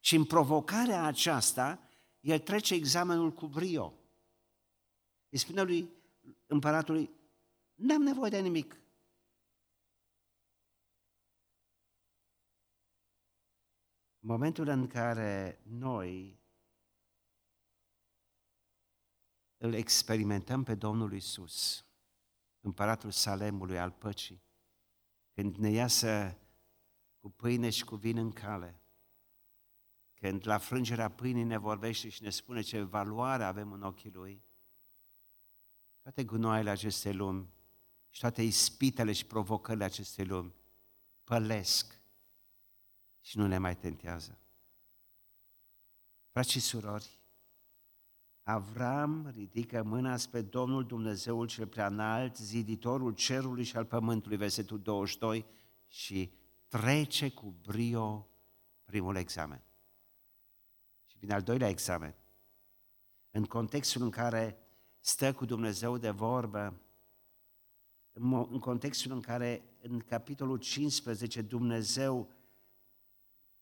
Și 0.00 0.14
în 0.16 0.24
provocarea 0.24 1.04
aceasta, 1.04 1.88
el 2.20 2.38
trece 2.38 2.74
examenul 2.74 3.32
cu 3.32 3.46
brio. 3.46 3.94
Îi 5.28 5.38
spune 5.38 5.62
lui 5.62 5.88
împăratului, 6.46 7.10
n-am 7.74 8.02
nevoie 8.02 8.30
de 8.30 8.40
nimic. 8.40 8.80
Momentul 14.18 14.68
în 14.68 14.86
care 14.86 15.60
noi 15.62 16.40
îl 19.56 19.72
experimentăm 19.72 20.62
pe 20.62 20.74
Domnul 20.74 21.12
Isus, 21.12 21.84
împăratul 22.62 23.10
Salemului 23.10 23.78
al 23.78 23.90
păcii, 23.90 24.42
când 25.32 25.56
ne 25.56 25.70
iasă 25.70 26.38
cu 27.18 27.30
pâine 27.30 27.70
și 27.70 27.84
cu 27.84 27.96
vin 27.96 28.16
în 28.16 28.32
cale, 28.32 28.80
când 30.14 30.46
la 30.46 30.58
frângerea 30.58 31.08
pâinii 31.10 31.44
ne 31.44 31.56
vorbește 31.56 32.08
și 32.08 32.22
ne 32.22 32.30
spune 32.30 32.60
ce 32.60 32.82
valoare 32.82 33.44
avem 33.44 33.72
în 33.72 33.82
ochii 33.82 34.10
Lui, 34.10 34.44
toate 36.00 36.24
gunoaiele 36.24 36.70
acestei 36.70 37.14
lumi 37.14 37.52
și 38.10 38.20
toate 38.20 38.42
ispitele 38.42 39.12
și 39.12 39.26
provocările 39.26 39.84
acestei 39.84 40.24
lumi 40.24 40.54
pălesc 41.24 42.00
și 43.20 43.38
nu 43.38 43.46
ne 43.46 43.58
mai 43.58 43.76
tentează. 43.76 44.38
Frați 46.30 46.50
și 46.50 46.60
surori, 46.60 47.21
Avram 48.42 49.28
ridică 49.34 49.82
mâna 49.82 50.16
spre 50.16 50.40
Domnul 50.40 50.86
Dumnezeul 50.86 51.46
cel 51.46 51.66
prea 51.66 51.86
înalt, 51.86 52.36
ziditorul 52.36 53.12
cerului 53.12 53.64
și 53.64 53.76
al 53.76 53.84
pământului, 53.84 54.36
versetul 54.36 54.80
22, 54.80 55.46
și 55.86 56.32
trece 56.68 57.30
cu 57.30 57.54
brio 57.62 58.28
primul 58.84 59.16
examen. 59.16 59.62
Și 61.06 61.18
vine 61.18 61.32
al 61.32 61.42
doilea 61.42 61.68
examen. 61.68 62.14
În 63.30 63.44
contextul 63.44 64.02
în 64.02 64.10
care 64.10 64.58
stă 65.00 65.32
cu 65.32 65.44
Dumnezeu 65.44 65.98
de 65.98 66.10
vorbă, 66.10 66.80
în 68.12 68.58
contextul 68.58 69.12
în 69.12 69.20
care 69.20 69.62
în 69.80 69.98
capitolul 69.98 70.56
15 70.56 71.42
Dumnezeu 71.42 72.30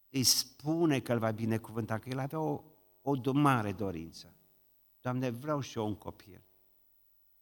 îi 0.09 0.23
spune 0.23 1.01
că 1.01 1.13
îl 1.13 1.19
va 1.19 1.31
binecuvânta, 1.31 1.99
că 1.99 2.09
el 2.09 2.19
avea 2.19 2.41
o, 2.41 2.63
o 3.03 3.33
mare 3.33 3.73
dorință. 3.73 4.35
Doamne, 5.01 5.31
vreau 5.31 5.61
și 5.61 5.79
eu 5.79 5.87
un 5.87 5.95
copil, 5.95 6.43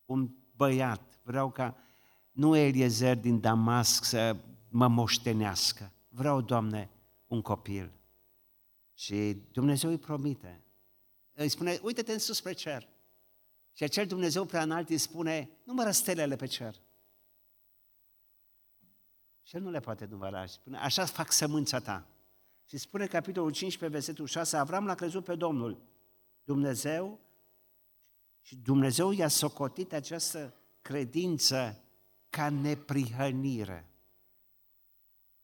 un 0.04 0.30
băiat, 0.56 1.18
vreau 1.22 1.50
ca 1.50 1.76
nu 2.30 2.56
Eliezer 2.56 3.16
din 3.16 3.40
Damasc 3.40 4.04
să 4.04 4.36
mă 4.68 4.88
moștenească. 4.88 5.92
Vreau, 6.08 6.40
Doamne, 6.40 6.90
un 7.26 7.42
copil. 7.42 7.92
Și 8.94 9.42
Dumnezeu 9.52 9.90
îi 9.90 9.98
promite. 9.98 10.62
îi 11.32 11.48
spune, 11.48 11.78
uite-te 11.82 12.12
în 12.12 12.18
sus 12.18 12.36
spre 12.36 12.52
cer. 12.52 12.88
Și 13.72 13.82
acel 13.82 14.06
Dumnezeu 14.06 14.44
prea 14.44 14.62
înalt 14.62 14.88
îi 14.88 14.98
spune, 14.98 15.50
numără 15.64 15.90
stelele 15.90 16.36
pe 16.36 16.46
cer. 16.46 16.74
Și 19.42 19.56
el 19.56 19.62
nu 19.62 19.70
le 19.70 19.80
poate 19.80 20.04
număra. 20.04 20.46
Spune, 20.46 20.78
așa 20.78 21.04
fac 21.04 21.32
sămânța 21.32 21.80
ta. 21.80 22.06
Și 22.64 22.76
spune 22.76 23.06
capitolul 23.06 23.50
15, 23.50 23.98
versetul 23.98 24.26
6, 24.26 24.56
Avram 24.56 24.86
l-a 24.86 24.94
crezut 24.94 25.24
pe 25.24 25.34
Domnul. 25.34 25.82
Dumnezeu 26.44 27.20
și 28.48 28.56
Dumnezeu 28.56 29.10
i-a 29.10 29.28
socotit 29.28 29.92
această 29.92 30.54
credință 30.82 31.84
ca 32.28 32.50
neprihănire. 32.50 33.88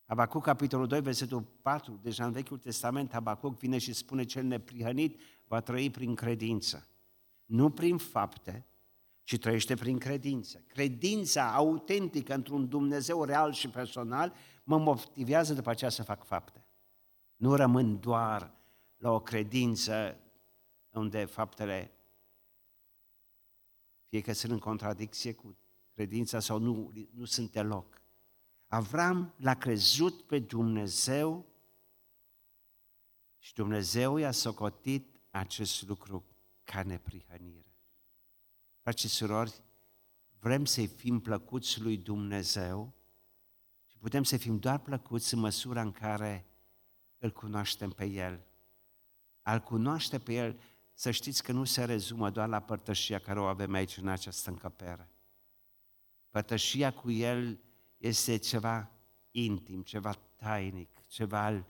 Abacuc, 0.07 0.43
capitolul 0.43 0.87
2, 0.87 1.01
versetul 1.01 1.43
4, 1.63 1.99
deja 2.03 2.25
în 2.25 2.33
Vechiul 2.33 2.59
Testament, 2.59 3.15
Abacuc 3.15 3.59
vine 3.59 3.79
și 3.79 3.93
spune 3.93 4.25
cel 4.25 4.45
neprihănit 4.45 5.21
va 5.47 5.61
trăi 5.61 5.91
prin 5.91 6.15
credință. 6.15 6.89
Nu 7.45 7.71
prin 7.71 7.97
fapte, 7.97 8.67
ci 9.23 9.39
trăiește 9.39 9.75
prin 9.75 9.99
credință. 9.99 10.65
Credința 10.67 11.55
autentică 11.55 12.35
într-un 12.35 12.69
Dumnezeu 12.69 13.25
real 13.25 13.53
și 13.53 13.69
personal 13.69 14.33
mă 14.63 14.79
motivează 14.79 15.55
după 15.55 15.71
aceea 15.71 15.91
să 15.91 16.03
fac 16.03 16.25
fapte. 16.25 16.67
Nu 17.37 17.55
rămân 17.55 18.01
doar 18.01 18.55
la 18.97 19.11
o 19.11 19.21
credință 19.21 20.19
unde 20.91 21.25
faptele 21.25 21.95
fie 24.15 24.23
că 24.23 24.33
sunt 24.33 24.53
în 24.53 24.59
contradicție 24.59 25.33
cu 25.33 25.57
credința 25.93 26.41
sau 26.41 26.59
nu, 26.59 26.93
nu 27.11 27.25
sunt 27.25 27.53
deloc. 27.53 28.03
Avram 28.67 29.35
l-a 29.37 29.55
crezut 29.55 30.23
pe 30.23 30.39
Dumnezeu 30.39 31.47
și 33.39 33.55
Dumnezeu 33.55 34.17
i-a 34.17 34.31
socotit 34.31 35.21
acest 35.31 35.87
lucru 35.89 36.25
ca 36.65 36.83
neprihănire. 36.83 37.77
Frați 38.81 39.01
și 39.01 39.09
surori, 39.09 39.63
vrem 40.39 40.65
să-i 40.65 40.87
fim 40.87 41.21
plăcuți 41.21 41.81
lui 41.81 41.97
Dumnezeu 41.97 42.95
și 43.87 43.99
putem 43.99 44.23
să 44.23 44.37
fim 44.37 44.59
doar 44.59 44.79
plăcuți 44.79 45.35
în 45.35 45.41
măsura 45.41 45.81
în 45.81 45.93
care 45.93 46.47
îl 47.19 47.31
cunoaștem 47.31 47.91
pe 47.91 48.05
El. 48.05 48.47
Al 49.43 49.61
cunoaște 49.61 50.19
pe 50.19 50.33
El, 50.33 50.61
să 50.95 51.11
știți 51.11 51.43
că 51.43 51.53
nu 51.53 51.65
se 51.65 51.85
rezumă 51.85 52.31
doar 52.31 52.49
la 52.49 52.61
părtășia 52.61 53.19
care 53.19 53.41
o 53.41 53.45
avem 53.45 53.73
aici 53.73 53.97
în 53.97 54.09
această 54.09 54.51
încăpere. 54.51 55.11
Părtășia 56.31 56.93
cu 56.93 57.11
El 57.11 57.61
este 57.97 58.37
ceva 58.37 58.91
intim, 59.31 59.83
ceva 59.83 60.13
tainic, 60.37 61.07
ceva 61.07 61.67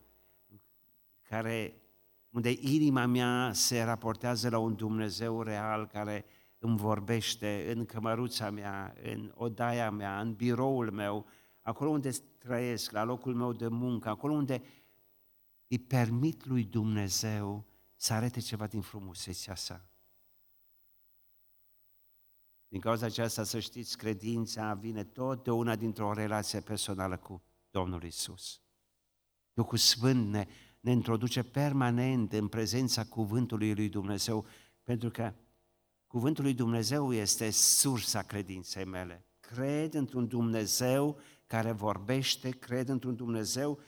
care, 1.23 1.83
unde 2.31 2.55
inima 2.61 3.07
mea 3.07 3.51
se 3.53 3.83
raportează 3.83 4.49
la 4.49 4.59
un 4.59 4.75
Dumnezeu 4.75 5.43
real 5.43 5.87
care 5.87 6.25
îmi 6.59 6.77
vorbește 6.77 7.73
în 7.77 7.85
cămăruța 7.85 8.51
mea, 8.51 8.95
în 9.03 9.33
odaia 9.35 9.91
mea, 9.91 10.21
în 10.21 10.35
biroul 10.35 10.91
meu, 10.91 11.27
acolo 11.61 11.91
unde 11.91 12.11
trăiesc, 12.39 12.91
la 12.91 13.05
locul 13.05 13.35
meu 13.35 13.53
de 13.53 13.69
muncă, 13.69 14.09
acolo 14.09 14.33
unde 14.33 14.63
îi 15.69 15.79
permit 15.79 16.45
lui 16.45 16.65
Dumnezeu 16.65 17.65
să 18.05 18.13
arate 18.13 18.41
ceva 18.41 18.67
din 18.67 18.81
frumusețea 18.81 19.55
sa. 19.55 19.89
Din 22.69 22.81
cauza 22.81 23.07
aceasta, 23.07 23.45
să 23.45 23.61
știți, 23.61 23.97
credința 23.97 24.75
vine 24.75 25.05
tot 25.05 25.45
de 25.45 25.51
una 25.51 25.77
dintr-o 25.77 26.13
relație 26.13 26.61
personală 26.61 27.17
cu 27.17 27.43
Domnul 27.71 28.03
Isus. 28.03 28.61
Duhul 29.53 29.79
Sfânt 29.79 30.31
ne, 30.31 30.47
ne 30.81 30.91
introduce 30.91 31.43
permanent 31.43 32.33
în 32.33 32.49
prezența 32.49 33.05
Cuvântului 33.05 33.75
lui 33.75 33.89
Dumnezeu, 33.89 34.47
pentru 34.83 35.11
că 35.11 35.35
Cuvântul 36.07 36.45
lui 36.45 36.55
Dumnezeu 36.55 37.13
este 37.13 37.51
sursa 37.51 38.23
credinței 38.23 38.85
mele. 38.85 39.27
Cred 39.41 39.95
într-un 39.95 40.29
Dumnezeu 40.29 41.21
care 41.47 41.73
vorbește, 41.73 42.51
cred 42.51 42.89
într-un 42.89 43.17
Dumnezeu 43.17 43.81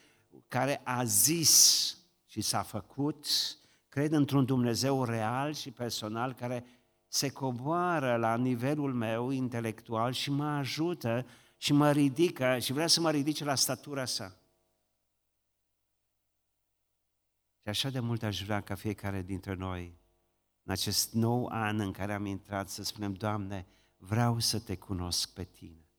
care 0.48 0.80
a 0.84 1.04
zis 1.04 1.96
și 2.26 2.40
s-a 2.40 2.62
făcut, 2.62 3.26
cred 3.96 4.12
într-un 4.12 4.44
Dumnezeu 4.44 5.04
real 5.04 5.54
și 5.54 5.70
personal 5.70 6.32
care 6.32 6.64
se 7.06 7.32
coboară 7.32 8.16
la 8.16 8.36
nivelul 8.36 8.94
meu 8.94 9.30
intelectual 9.30 10.12
și 10.12 10.30
mă 10.30 10.44
ajută 10.44 11.26
și 11.56 11.72
mă 11.72 11.90
ridică 11.90 12.58
și 12.58 12.72
vrea 12.72 12.86
să 12.86 13.00
mă 13.00 13.10
ridice 13.10 13.44
la 13.44 13.54
statura 13.54 14.04
sa. 14.04 14.36
Și 17.62 17.68
așa 17.68 17.90
de 17.90 18.00
mult 18.00 18.22
aș 18.22 18.42
vrea 18.42 18.60
ca 18.60 18.74
fiecare 18.74 19.22
dintre 19.22 19.54
noi, 19.54 19.98
în 20.62 20.72
acest 20.72 21.12
nou 21.12 21.46
an 21.46 21.80
în 21.80 21.92
care 21.92 22.14
am 22.14 22.26
intrat, 22.26 22.68
să 22.68 22.82
spunem, 22.82 23.12
Doamne, 23.12 23.66
vreau 23.96 24.38
să 24.38 24.60
te 24.60 24.76
cunosc 24.76 25.32
pe 25.32 25.44
Tine. 25.44 25.90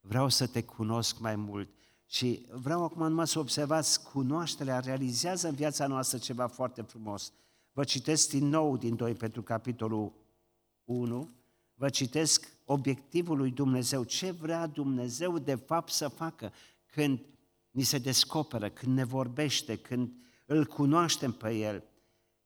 Vreau 0.00 0.28
să 0.28 0.46
te 0.46 0.64
cunosc 0.64 1.18
mai 1.18 1.36
mult. 1.36 1.70
Și 2.12 2.46
vreau 2.50 2.84
acum 2.84 3.08
numai 3.08 3.26
să 3.26 3.38
observați, 3.38 4.02
cunoașterea 4.02 4.80
realizează 4.80 5.48
în 5.48 5.54
viața 5.54 5.86
noastră 5.86 6.18
ceva 6.18 6.46
foarte 6.46 6.82
frumos. 6.82 7.32
Vă 7.72 7.84
citesc 7.84 8.28
din 8.28 8.48
nou 8.48 8.76
din 8.76 8.96
2 8.96 9.14
pentru 9.14 9.42
capitolul 9.42 10.12
1, 10.84 11.30
vă 11.74 11.88
citesc 11.88 12.48
obiectivul 12.64 13.36
lui 13.36 13.50
Dumnezeu, 13.50 14.04
ce 14.04 14.30
vrea 14.30 14.66
Dumnezeu 14.66 15.38
de 15.38 15.54
fapt 15.54 15.92
să 15.92 16.08
facă 16.08 16.52
când 16.86 17.20
ni 17.70 17.82
se 17.82 17.98
descoperă, 17.98 18.68
când 18.68 18.96
ne 18.96 19.04
vorbește, 19.04 19.76
când 19.76 20.12
îl 20.46 20.64
cunoaștem 20.64 21.32
pe 21.32 21.54
El. 21.54 21.84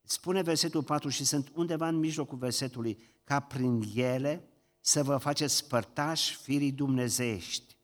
Spune 0.03 0.41
versetul 0.41 0.83
4 0.83 1.09
și 1.09 1.25
sunt 1.25 1.51
undeva 1.53 1.87
în 1.87 1.95
mijlocul 1.95 2.37
versetului, 2.37 2.99
ca 3.23 3.39
prin 3.39 3.83
ele 3.95 4.47
să 4.79 5.03
vă 5.03 5.17
faceți 5.17 5.67
părtași 5.67 6.35
firii 6.35 6.71
dumnezeiești. 6.71 7.76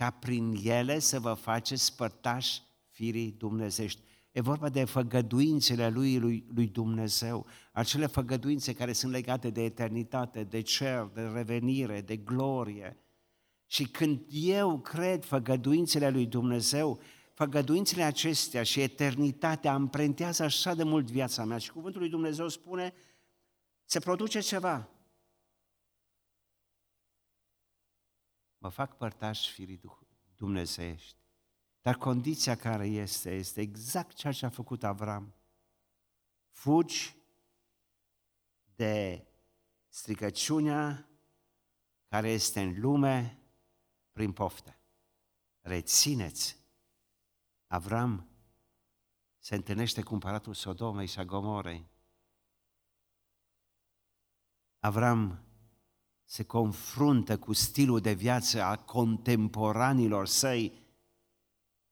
Ca 0.00 0.10
prin 0.10 0.60
ele 0.62 0.98
să 0.98 1.20
vă 1.20 1.34
faceți 1.34 1.96
părtași 1.96 2.62
firii 2.88 3.34
dumnezeiești. 3.38 4.00
E 4.32 4.40
vorba 4.40 4.68
de 4.68 4.84
făgăduințele 4.84 5.88
lui, 5.88 6.18
lui, 6.18 6.46
lui 6.54 6.66
Dumnezeu, 6.66 7.46
acele 7.72 8.06
făgăduințe 8.06 8.74
care 8.74 8.92
sunt 8.92 9.12
legate 9.12 9.50
de 9.50 9.64
eternitate, 9.64 10.44
de 10.44 10.60
cer, 10.60 11.10
de 11.14 11.20
revenire, 11.20 12.00
de 12.00 12.16
glorie. 12.16 12.96
Și 13.66 13.84
când 13.84 14.20
eu 14.30 14.78
cred 14.78 15.24
făgăduințele 15.24 16.10
lui 16.10 16.26
Dumnezeu, 16.26 17.00
făgăduințele 17.34 18.02
acestea 18.02 18.62
și 18.62 18.80
eternitatea 18.80 19.72
amprentează 19.72 20.42
așa 20.42 20.74
de 20.74 20.82
mult 20.82 21.10
viața 21.10 21.44
mea. 21.44 21.58
Și 21.58 21.72
cuvântul 21.72 22.00
lui 22.00 22.10
Dumnezeu 22.10 22.48
spune, 22.48 22.94
se 23.84 23.98
produce 23.98 24.40
ceva. 24.40 24.88
Mă 28.62 28.68
fac 28.68 28.96
părtaș 28.96 29.50
firii 29.50 29.80
dumnezeiești. 30.36 31.18
Dar 31.80 31.96
condiția 31.96 32.56
care 32.56 32.86
este, 32.86 33.34
este 33.34 33.60
exact 33.60 34.14
ceea 34.14 34.32
ce 34.32 34.46
a 34.46 34.50
făcut 34.50 34.84
Avram. 34.84 35.34
Fugi 36.50 37.16
de 38.74 39.26
stricăciunea 39.88 41.08
care 42.08 42.30
este 42.30 42.60
în 42.60 42.80
lume 42.80 43.42
prin 44.12 44.32
pofte. 44.32 44.80
Rețineți 45.60 46.56
Avram 47.66 48.28
se 49.38 49.54
întâlnește 49.54 50.02
cu 50.02 50.12
împăratul 50.12 50.54
Sodomei 50.54 51.06
și 51.06 51.18
a 51.18 51.24
Gomorei. 51.24 51.88
Avram 54.78 55.44
se 56.30 56.44
confruntă 56.44 57.38
cu 57.38 57.52
stilul 57.52 58.00
de 58.00 58.12
viață 58.12 58.62
a 58.62 58.76
contemporanilor 58.76 60.26
săi, 60.26 60.72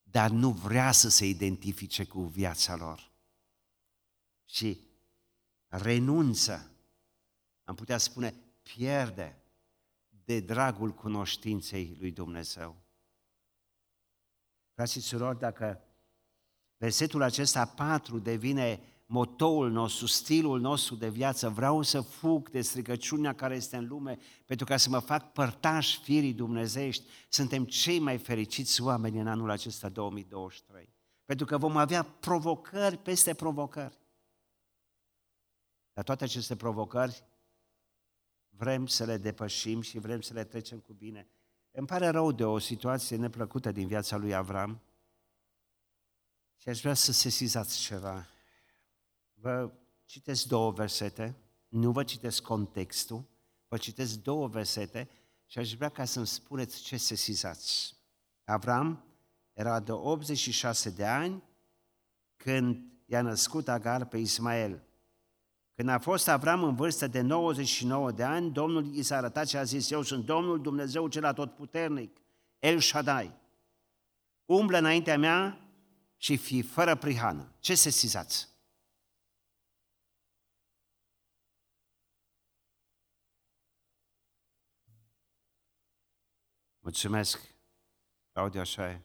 dar 0.02 0.30
nu 0.30 0.50
vrea 0.50 0.92
să 0.92 1.08
se 1.08 1.26
identifice 1.26 2.04
cu 2.04 2.20
viața 2.20 2.76
lor. 2.76 3.10
Și 4.44 4.80
renunță, 5.66 6.70
am 7.64 7.74
putea 7.74 7.98
spune, 7.98 8.34
pierde 8.62 9.42
de 10.24 10.40
dragul 10.40 10.94
cunoștinței 10.94 11.96
lui 11.98 12.10
Dumnezeu. 12.10 12.76
Frați 14.74 14.92
și 14.92 15.00
surori, 15.00 15.38
dacă 15.38 15.82
versetul 16.76 17.22
acesta 17.22 17.66
4 17.66 18.18
devine 18.18 18.80
motoul 19.10 19.70
nostru, 19.70 20.06
stilul 20.06 20.60
nostru 20.60 20.94
de 20.94 21.08
viață, 21.08 21.48
vreau 21.48 21.82
să 21.82 22.00
fug 22.00 22.50
de 22.50 22.60
stricăciunea 22.60 23.34
care 23.34 23.54
este 23.54 23.76
în 23.76 23.86
lume 23.86 24.18
pentru 24.46 24.66
ca 24.66 24.76
să 24.76 24.88
mă 24.88 24.98
fac 24.98 25.32
părtaș 25.32 25.98
firii 25.98 26.32
dumnezeiești, 26.32 27.04
suntem 27.28 27.64
cei 27.64 27.98
mai 27.98 28.18
fericiți 28.18 28.82
oameni 28.82 29.20
în 29.20 29.26
anul 29.26 29.50
acesta 29.50 29.88
2023. 29.88 30.94
Pentru 31.24 31.46
că 31.46 31.58
vom 31.58 31.76
avea 31.76 32.02
provocări 32.02 32.96
peste 32.96 33.34
provocări. 33.34 33.98
Dar 35.92 36.04
toate 36.04 36.24
aceste 36.24 36.56
provocări 36.56 37.24
vrem 38.48 38.86
să 38.86 39.04
le 39.04 39.16
depășim 39.16 39.80
și 39.80 39.98
vrem 39.98 40.20
să 40.20 40.32
le 40.32 40.44
trecem 40.44 40.78
cu 40.78 40.92
bine. 40.92 41.28
Îmi 41.70 41.86
pare 41.86 42.08
rău 42.08 42.32
de 42.32 42.44
o 42.44 42.58
situație 42.58 43.16
neplăcută 43.16 43.72
din 43.72 43.86
viața 43.86 44.16
lui 44.16 44.34
Avram 44.34 44.82
și 46.56 46.68
aș 46.68 46.80
vrea 46.80 46.94
să 46.94 47.12
sesizați 47.12 47.78
ceva. 47.78 48.26
Vă 49.40 49.70
citesc 50.04 50.46
două 50.46 50.70
versete, 50.70 51.36
nu 51.68 51.90
vă 51.90 52.04
citesc 52.04 52.42
contextul, 52.42 53.24
vă 53.68 53.76
citesc 53.76 54.14
două 54.14 54.48
versete 54.48 55.08
și 55.46 55.58
aș 55.58 55.74
vrea 55.74 55.88
ca 55.88 56.04
să-mi 56.04 56.26
spuneți 56.26 56.82
ce 56.82 56.96
sesizați. 56.96 57.96
Avram 58.44 59.04
era 59.52 59.80
de 59.80 59.92
86 59.92 60.90
de 60.90 61.06
ani 61.06 61.42
când 62.36 62.82
i-a 63.04 63.22
născut 63.22 63.68
Agar 63.68 64.04
pe 64.06 64.16
Ismael. 64.16 64.82
Când 65.74 65.88
a 65.88 65.98
fost 65.98 66.28
Avram 66.28 66.62
în 66.62 66.74
vârstă 66.74 67.06
de 67.06 67.20
99 67.20 68.12
de 68.12 68.22
ani, 68.22 68.50
Domnul 68.50 68.94
i 68.94 69.02
s-a 69.02 69.16
arătat 69.16 69.48
și 69.48 69.56
a 69.56 69.62
zis, 69.62 69.90
eu 69.90 70.02
sunt 70.02 70.24
Domnul 70.24 70.62
Dumnezeu 70.62 71.08
cel 71.08 71.24
atotputernic, 71.24 72.20
El 72.58 72.80
Shaddai. 72.80 73.34
Umblă 74.44 74.78
înaintea 74.78 75.18
mea 75.18 75.68
și 76.16 76.36
fi 76.36 76.62
fără 76.62 76.94
prihană. 76.96 77.52
Ce 77.58 77.74
sesizați? 77.74 78.48
Mulțumesc, 86.88 87.54
Claudia, 88.32 88.60
așa 88.60 88.90
e. 88.90 89.00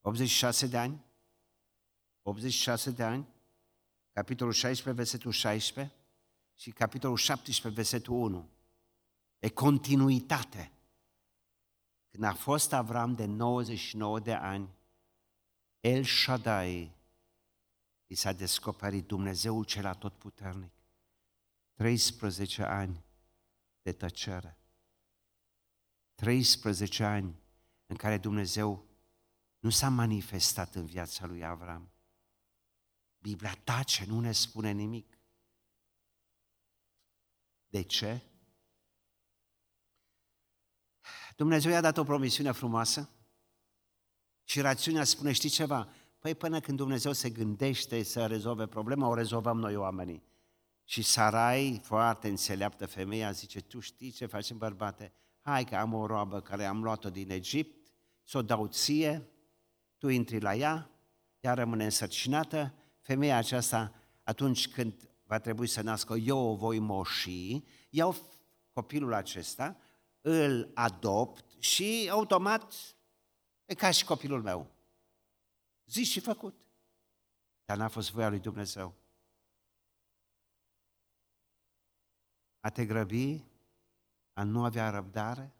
86 0.00 0.66
de 0.66 0.78
ani? 0.78 1.04
86 2.22 2.90
de 2.90 3.02
ani? 3.02 3.28
Capitolul 4.12 4.52
16, 4.52 4.90
versetul 4.90 5.32
16 5.32 5.94
și 6.54 6.70
capitolul 6.70 7.16
17, 7.16 7.80
versetul 7.80 8.14
1. 8.14 8.48
E 9.38 9.48
continuitate. 9.48 10.72
Când 12.10 12.24
a 12.24 12.34
fost 12.34 12.72
Avram 12.72 13.14
de 13.14 13.24
99 13.24 14.20
de 14.20 14.34
ani, 14.34 14.68
El 15.80 16.04
Shaddai 16.04 16.96
i 18.06 18.14
s-a 18.14 18.32
descoperit 18.32 19.06
Dumnezeul 19.06 19.64
cel 19.64 19.86
atotputernic. 19.86 20.72
13 21.72 22.62
ani 22.62 23.04
de 23.82 23.92
tăcere. 23.92 24.58
13 26.14 27.04
ani 27.04 27.42
în 27.86 27.96
care 27.96 28.18
Dumnezeu 28.18 28.88
nu 29.58 29.70
s-a 29.70 29.88
manifestat 29.88 30.74
în 30.74 30.86
viața 30.86 31.26
lui 31.26 31.44
Avram. 31.44 31.92
Biblia 33.18 33.54
tace, 33.64 34.04
nu 34.06 34.20
ne 34.20 34.32
spune 34.32 34.70
nimic. 34.70 35.18
De 37.66 37.82
ce? 37.82 38.22
Dumnezeu 41.36 41.70
i-a 41.70 41.80
dat 41.80 41.96
o 41.96 42.04
promisiune 42.04 42.52
frumoasă 42.52 43.08
și 44.44 44.60
rațiunea 44.60 45.04
spune, 45.04 45.32
știi 45.32 45.48
ceva? 45.48 45.88
Păi 46.18 46.34
până 46.34 46.60
când 46.60 46.76
Dumnezeu 46.76 47.12
se 47.12 47.30
gândește 47.30 48.02
să 48.02 48.26
rezolve 48.26 48.66
problema, 48.66 49.08
o 49.08 49.14
rezolvăm 49.14 49.58
noi 49.58 49.76
oamenii. 49.76 50.22
Și 50.84 51.02
Sarai, 51.02 51.80
foarte 51.82 52.28
înțeleaptă 52.28 52.86
femeia, 52.86 53.30
zice, 53.30 53.60
tu 53.60 53.80
știi 53.80 54.10
ce 54.10 54.26
facem 54.26 54.58
bărbate? 54.58 55.12
Hai 55.44 55.64
că 55.64 55.76
am 55.76 55.94
o 55.94 56.06
roabă 56.06 56.40
care 56.40 56.64
am 56.64 56.82
luat-o 56.82 57.10
din 57.10 57.30
Egipt, 57.30 57.92
să 58.22 58.38
o 58.38 58.42
dau 58.42 58.66
ție, 58.66 59.28
tu 59.98 60.08
intri 60.08 60.40
la 60.40 60.54
ea, 60.54 60.90
ea 61.40 61.54
rămâne 61.54 61.84
însărcinată, 61.84 62.74
femeia 63.00 63.36
aceasta, 63.36 63.94
atunci 64.22 64.68
când 64.68 65.10
va 65.22 65.38
trebui 65.38 65.66
să 65.66 65.82
nască, 65.82 66.14
eu 66.14 66.38
o 66.38 66.54
voi 66.54 66.78
moși, 66.78 67.62
iau 67.90 68.16
copilul 68.72 69.12
acesta, 69.12 69.76
îl 70.20 70.70
adopt 70.74 71.62
și 71.62 72.08
automat 72.10 72.74
e 73.64 73.74
ca 73.74 73.90
și 73.90 74.04
copilul 74.04 74.42
meu. 74.42 74.70
Zis 75.86 76.08
și 76.08 76.20
făcut. 76.20 76.54
Dar 77.64 77.76
n-a 77.76 77.88
fost 77.88 78.10
voia 78.10 78.28
lui 78.28 78.40
Dumnezeu. 78.40 78.94
A 82.60 82.70
te 82.70 82.86
grăbi, 82.86 83.44
a 84.34 84.42
nu 84.42 84.64
avea 84.64 84.90
răbdare, 84.90 85.54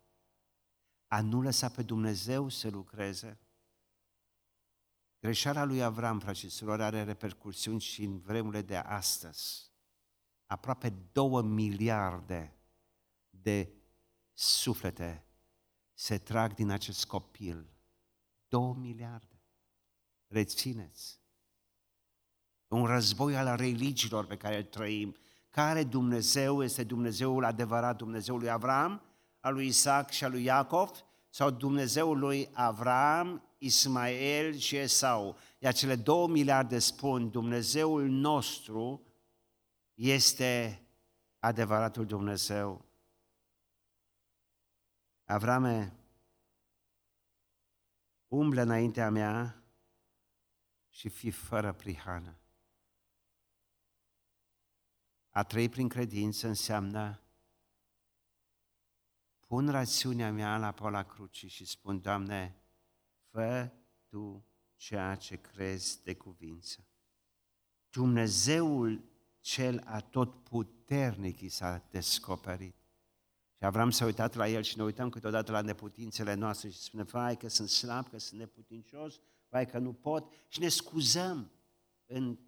a 1.07 1.21
nu 1.21 1.43
lăsa 1.43 1.69
pe 1.69 1.83
Dumnezeu 1.83 2.49
să 2.49 2.69
lucreze. 2.69 3.39
Greșeala 5.21 5.65
lui 5.65 5.83
Avram, 5.83 6.19
fraților, 6.19 6.81
are 6.81 7.05
repercursiuni 7.05 7.81
și 7.81 8.03
în 8.03 8.19
vremurile 8.19 8.63
de 8.63 8.77
astăzi. 8.77 9.73
Aproape 10.47 10.91
două 11.13 11.43
miliarde 11.43 12.57
de 13.31 13.73
suflete 14.33 15.25
se 15.95 16.19
trag 16.19 16.55
din 16.55 16.71
acest 16.71 17.07
copil. 17.07 17.71
Două 18.49 18.75
miliarde. 18.75 19.43
Rețineți. 20.27 21.21
Un 22.69 22.87
război 22.87 23.37
al 23.37 23.57
religiilor 23.57 24.27
pe 24.27 24.37
care 24.37 24.57
îl 24.57 24.65
trăim. 24.65 25.17
Care 25.55 25.85
Dumnezeu 25.85 26.63
este 26.63 26.85
Dumnezeul 26.85 27.45
adevărat, 27.45 27.97
Dumnezeul 27.97 28.39
lui 28.39 28.51
Avram, 28.51 29.03
al 29.41 29.55
lui 29.55 29.67
Isaac 29.67 30.11
și 30.11 30.25
al 30.25 30.31
lui 30.31 30.45
Iacov, 30.45 30.91
sau 31.31 31.51
Dumnezeul 31.51 32.19
lui 32.19 32.49
Avram, 32.53 33.43
Ismael 33.59 34.55
și 34.55 34.77
Esau. 34.77 35.37
Iar 35.59 35.73
cele 35.73 35.97
două 35.97 36.29
miliarde 36.29 36.79
spun, 36.79 37.31
Dumnezeul 37.31 38.09
nostru 38.09 39.07
este 39.95 40.83
adevăratul 41.39 42.07
Dumnezeu. 42.07 42.85
Avrame, 45.25 45.97
umblă 48.29 48.63
înaintea 48.63 49.11
mea 49.11 49.63
și 50.89 51.09
fi 51.09 51.31
fără 51.31 51.73
prihană. 51.73 52.39
A 55.35 55.43
trăi 55.43 55.69
prin 55.69 55.89
credință 55.89 56.47
înseamnă 56.47 57.23
pun 59.47 59.69
rațiunea 59.69 60.33
mea 60.33 60.59
la 60.59 60.73
pola 60.73 61.03
crucii 61.03 61.49
și 61.49 61.65
spun, 61.65 62.01
Doamne, 62.01 62.57
fă 63.31 63.71
Tu 64.09 64.47
ceea 64.77 65.15
ce 65.15 65.37
crezi 65.37 66.03
de 66.03 66.15
cuvință. 66.15 66.87
Dumnezeul 67.91 69.05
cel 69.41 69.83
atotputernic 69.87 71.41
i 71.41 71.49
s-a 71.49 71.85
descoperit. 71.91 72.77
Și 73.57 73.65
Avram 73.65 73.91
s-a 73.91 74.05
uitat 74.05 74.35
la 74.35 74.49
el 74.49 74.63
și 74.63 74.77
ne 74.77 74.83
uităm 74.83 75.09
câteodată 75.09 75.53
la 75.53 75.61
neputințele 75.61 76.35
noastre 76.35 76.69
și 76.69 76.79
spune, 76.79 77.03
vai 77.03 77.37
că 77.37 77.49
sunt 77.49 77.69
slab, 77.69 78.09
că 78.09 78.19
sunt 78.19 78.41
neputincios, 78.41 79.21
vai 79.49 79.67
că 79.67 79.79
nu 79.79 79.93
pot 79.93 80.33
și 80.49 80.61
ne 80.61 80.69
scuzăm 80.69 81.51
în 82.07 82.39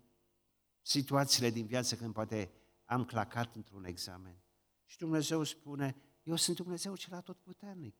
situațiile 0.83 1.51
din 1.51 1.67
viață 1.67 1.97
când 1.97 2.13
poate 2.13 2.51
am 2.87 3.05
clacat 3.05 3.55
într-un 3.55 3.85
examen. 3.85 4.43
Și 4.85 4.97
Dumnezeu 4.99 5.43
spune, 5.43 5.97
eu 6.23 6.37
sunt 6.37 6.57
Dumnezeu 6.57 6.97
cel 6.97 7.15
atotputernic. 7.15 7.97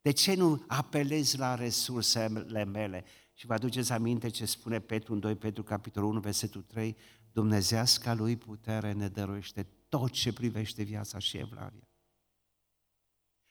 De 0.00 0.10
ce 0.10 0.34
nu 0.34 0.64
apelezi 0.66 1.38
la 1.38 1.54
resursele 1.54 2.64
mele? 2.64 3.04
Și 3.34 3.46
vă 3.46 3.52
aduceți 3.52 3.92
aminte 3.92 4.28
ce 4.28 4.44
spune 4.44 4.80
Petru 4.80 5.12
în 5.12 5.20
2 5.20 5.36
Petru, 5.36 5.62
capitolul 5.62 6.10
1, 6.10 6.20
versetul 6.20 6.62
3, 6.62 6.96
Dumnezeasca 7.32 8.14
lui 8.14 8.36
putere 8.36 8.92
ne 8.92 9.08
dăruiește 9.08 9.62
tot 9.88 10.10
ce 10.10 10.32
privește 10.32 10.82
viața 10.82 11.18
și 11.18 11.36
evlavia. 11.36 11.88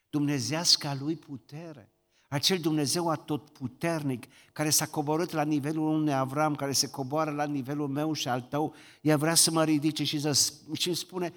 Dumnezeasca 0.10 0.94
lui 0.94 1.18
putere. 1.18 1.95
Acel 2.36 2.60
Dumnezeu 2.60 3.10
atotputernic 3.10 4.26
care 4.54 4.70
s-a 4.70 4.86
coborât 4.86 5.32
la 5.32 5.44
nivelul 5.44 5.88
unui 5.88 6.14
Avram, 6.14 6.56
care 6.56 6.72
se 6.72 6.90
coboară 6.90 7.32
la 7.32 7.46
nivelul 7.46 7.88
meu 7.88 8.14
și 8.14 8.28
al 8.28 8.42
tău, 8.42 8.74
el 9.02 9.18
vrea 9.18 9.36
să 9.36 9.52
mă 9.52 9.64
ridice 9.64 10.04
și, 10.04 10.20
să, 10.20 10.54
și 10.74 10.88
îmi 10.88 10.96
spune, 10.96 11.34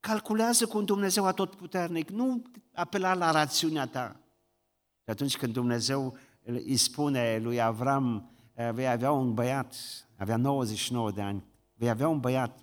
calculează 0.00 0.66
cu 0.66 0.76
un 0.76 0.84
Dumnezeu 0.84 1.26
atotputernic, 1.26 2.10
nu 2.10 2.42
apela 2.72 3.14
la 3.14 3.30
rațiunea 3.30 3.86
ta. 3.86 4.20
Și 5.04 5.10
atunci 5.10 5.36
când 5.36 5.52
Dumnezeu 5.52 6.16
îi 6.42 6.76
spune 6.76 7.38
lui 7.38 7.60
Avram, 7.60 8.30
eh, 8.54 8.70
vei 8.72 8.88
avea 8.88 9.10
un 9.10 9.34
băiat, 9.34 9.74
avea 10.16 10.36
99 10.36 11.10
de 11.10 11.22
ani, 11.22 11.44
vei 11.74 11.88
avea 11.88 12.08
un 12.08 12.20
băiat, 12.20 12.58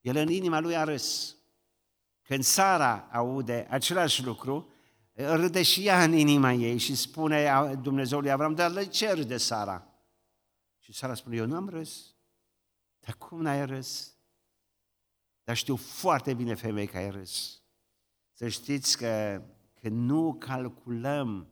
el 0.00 0.16
în 0.16 0.28
inima 0.28 0.60
lui 0.60 0.76
a 0.76 0.84
râs. 0.84 1.36
Când 2.22 2.42
Sara 2.42 3.08
aude 3.12 3.66
același 3.70 4.24
lucru, 4.24 4.68
râde 5.14 5.62
și 5.62 5.86
ea 5.86 6.02
în 6.02 6.12
inima 6.12 6.52
ei 6.52 6.78
și 6.78 6.94
spune 6.94 7.74
Dumnezeu 7.82 8.20
lui 8.20 8.30
Avram, 8.30 8.54
dar 8.54 8.72
de 8.72 8.86
ce 8.86 9.12
râde 9.12 9.36
Sara? 9.36 9.86
Și 10.78 10.92
Sara 10.92 11.14
spune, 11.14 11.36
eu 11.36 11.46
nu 11.46 11.56
am 11.56 11.68
râs. 11.68 12.14
Dar 13.00 13.14
cum 13.16 13.42
n-ai 13.42 13.66
râs? 13.66 14.14
Dar 15.44 15.56
știu 15.56 15.76
foarte 15.76 16.34
bine, 16.34 16.54
femei, 16.54 16.86
că 16.86 16.96
ai 16.96 17.10
râs. 17.10 17.62
Să 18.32 18.48
știți 18.48 18.96
că, 18.96 19.42
că 19.80 19.88
nu 19.88 20.34
calculăm 20.34 21.48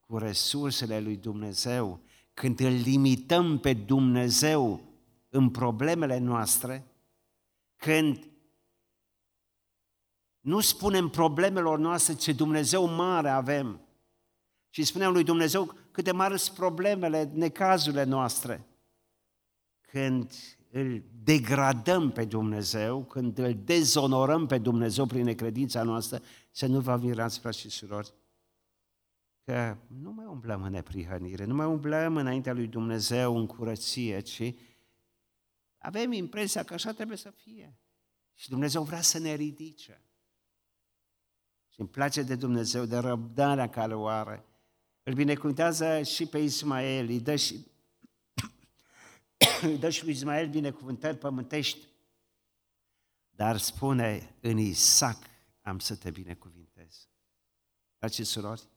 cu 0.00 0.18
resursele 0.18 1.00
lui 1.00 1.16
Dumnezeu, 1.16 2.00
când 2.34 2.60
îl 2.60 2.72
limităm 2.72 3.58
pe 3.58 3.72
Dumnezeu 3.72 4.92
în 5.28 5.50
problemele 5.50 6.18
noastre, 6.18 6.86
când 7.76 8.28
nu 10.44 10.60
spunem 10.60 11.08
problemelor 11.08 11.78
noastre 11.78 12.14
ce 12.14 12.32
Dumnezeu 12.32 12.86
mare 12.86 13.28
avem, 13.28 13.80
și 14.70 14.84
spunem 14.84 15.12
lui 15.12 15.24
Dumnezeu 15.24 15.74
cât 15.90 16.04
de 16.04 16.12
mari 16.12 16.38
sunt 16.38 16.56
problemele, 16.56 17.30
necazurile 17.34 18.04
noastre. 18.04 18.66
Când 19.80 20.32
îl 20.70 21.02
degradăm 21.22 22.10
pe 22.10 22.24
Dumnezeu, 22.24 23.04
când 23.04 23.38
îl 23.38 23.54
dezonorăm 23.64 24.46
pe 24.46 24.58
Dumnezeu 24.58 25.06
prin 25.06 25.24
necredința 25.24 25.82
noastră, 25.82 26.22
să 26.50 26.66
nu 26.66 26.80
vă 26.80 26.96
mirați, 26.96 27.38
frați 27.38 27.58
și 27.58 27.68
surori, 27.68 28.14
că 29.44 29.76
nu 29.86 30.12
mai 30.12 30.26
umblăm 30.26 30.62
în 30.62 30.70
neprihănire, 30.70 31.44
nu 31.44 31.54
mai 31.54 31.66
umblăm 31.66 32.16
înaintea 32.16 32.52
lui 32.52 32.66
Dumnezeu 32.66 33.36
în 33.36 33.46
curăție, 33.46 34.20
ci 34.20 34.54
avem 35.78 36.12
impresia 36.12 36.62
că 36.62 36.74
așa 36.74 36.92
trebuie 36.92 37.16
să 37.16 37.30
fie. 37.30 37.78
Și 38.34 38.48
Dumnezeu 38.48 38.82
vrea 38.82 39.00
să 39.00 39.18
ne 39.18 39.34
ridice. 39.34 40.03
Și 41.74 41.80
îmi 41.80 41.88
place 41.88 42.22
de 42.22 42.34
Dumnezeu, 42.34 42.84
de 42.84 42.96
răbdarea 42.96 43.68
care 43.68 43.94
o 43.94 44.06
are. 44.06 44.44
Îl 45.02 45.14
binecuvântează 45.14 46.02
și 46.02 46.26
pe 46.26 46.38
Ismael, 46.38 47.08
îi 47.08 47.20
dă 47.20 47.36
și, 47.36 47.66
îi 49.62 49.78
dă 49.78 49.90
și 49.90 50.04
lui 50.04 50.12
Ismael 50.12 50.48
binecuvântări 50.48 51.18
pământești. 51.18 51.88
Dar 53.30 53.56
spune, 53.56 54.36
în 54.40 54.58
Isaac 54.58 55.18
am 55.62 55.78
să 55.78 55.96
te 55.96 56.10
binecuvintez. 56.10 57.08
Dragi 57.98 58.24
surori, 58.24 58.68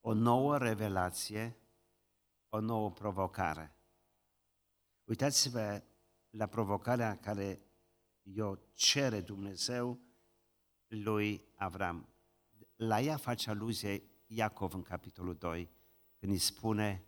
o 0.00 0.12
nouă 0.12 0.58
revelație, 0.58 1.56
o 2.48 2.60
nouă 2.60 2.90
provocare. 2.90 3.76
Uitați-vă 5.04 5.82
la 6.30 6.46
provocarea 6.46 7.18
care 7.18 7.60
eu 8.22 8.58
cere 8.74 9.20
Dumnezeu 9.20 10.10
lui 10.92 11.44
Avram. 11.54 12.08
La 12.76 13.00
ea 13.00 13.16
face 13.16 13.50
aluzie 13.50 14.02
Iacov 14.26 14.74
în 14.74 14.82
capitolul 14.82 15.34
2, 15.34 15.70
când 16.18 16.32
îi 16.32 16.38
spune, 16.38 17.04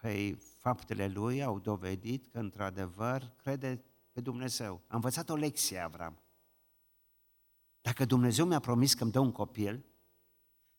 păi 0.00 0.34
faptele 0.34 1.08
lui 1.08 1.42
au 1.42 1.58
dovedit 1.58 2.26
că 2.26 2.38
într-adevăr 2.38 3.32
crede 3.42 3.84
pe 4.12 4.20
Dumnezeu. 4.20 4.80
A 4.86 4.94
învățat 4.94 5.28
o 5.28 5.36
lecție 5.36 5.78
Avram. 5.78 6.18
Dacă 7.80 8.04
Dumnezeu 8.04 8.46
mi-a 8.46 8.60
promis 8.60 8.94
că 8.94 9.02
îmi 9.02 9.12
dă 9.12 9.18
un 9.18 9.32
copil, 9.32 9.84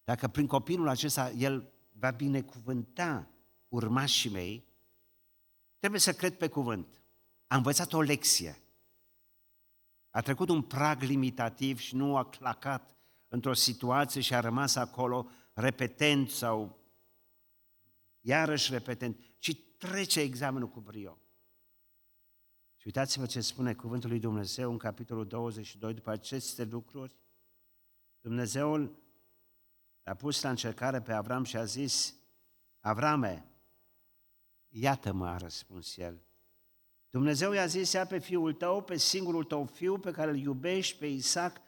dacă 0.04 0.28
prin 0.28 0.48
copilul 0.48 0.88
acesta 0.88 1.32
El 1.32 1.74
va 1.92 2.12
binecuvânta 2.12 3.30
urmașii 3.68 4.30
mei, 4.30 4.66
trebuie 5.80 6.00
să 6.00 6.14
cred 6.14 6.38
pe 6.38 6.48
cuvânt. 6.48 7.02
A 7.48 7.56
învățat 7.56 7.94
o 7.94 8.02
lecție. 8.02 8.65
A 10.16 10.22
trecut 10.22 10.50
un 10.50 10.62
prag 10.62 11.02
limitativ 11.02 11.80
și 11.80 11.96
nu 11.96 12.18
a 12.18 12.26
clacat 12.26 12.96
într-o 13.28 13.54
situație 13.54 14.22
și 14.22 14.34
a 14.34 14.40
rămas 14.40 14.76
acolo 14.76 15.30
repetent 15.54 16.30
sau 16.30 16.80
iarăși 18.20 18.72
repetent, 18.72 19.20
ci 19.40 19.58
trece 19.78 20.20
examenul 20.20 20.70
cu 20.70 20.80
brio. 20.80 21.20
Și 22.76 22.84
uitați-vă 22.86 23.26
ce 23.26 23.42
spune 23.42 23.74
cuvântul 23.74 24.10
lui 24.10 24.20
Dumnezeu 24.20 24.72
în 24.72 24.78
capitolul 24.78 25.28
22, 25.28 25.94
după 25.94 26.10
aceste 26.10 26.64
lucruri. 26.64 27.20
Dumnezeul 28.22 29.04
a 30.04 30.14
pus 30.14 30.42
la 30.42 30.50
încercare 30.50 31.02
pe 31.02 31.14
Avram 31.14 31.44
și 31.44 31.58
a 31.58 31.64
zis, 31.64 32.16
Avrame, 32.80 33.46
iată-mă, 34.68 35.28
a 35.28 35.38
răspuns 35.38 35.98
el. 35.98 36.25
Dumnezeu 37.16 37.52
i-a 37.52 37.66
zis, 37.66 37.92
ia 37.92 38.06
pe 38.06 38.20
fiul 38.20 38.54
tău, 38.54 38.84
pe 38.84 38.98
singurul 38.98 39.44
tău 39.44 39.66
fiu 39.66 39.98
pe 40.00 40.12
care 40.12 40.32
îl 40.32 40.38
iubești, 40.38 40.98
pe 40.98 41.06
Isaac, 41.06 41.62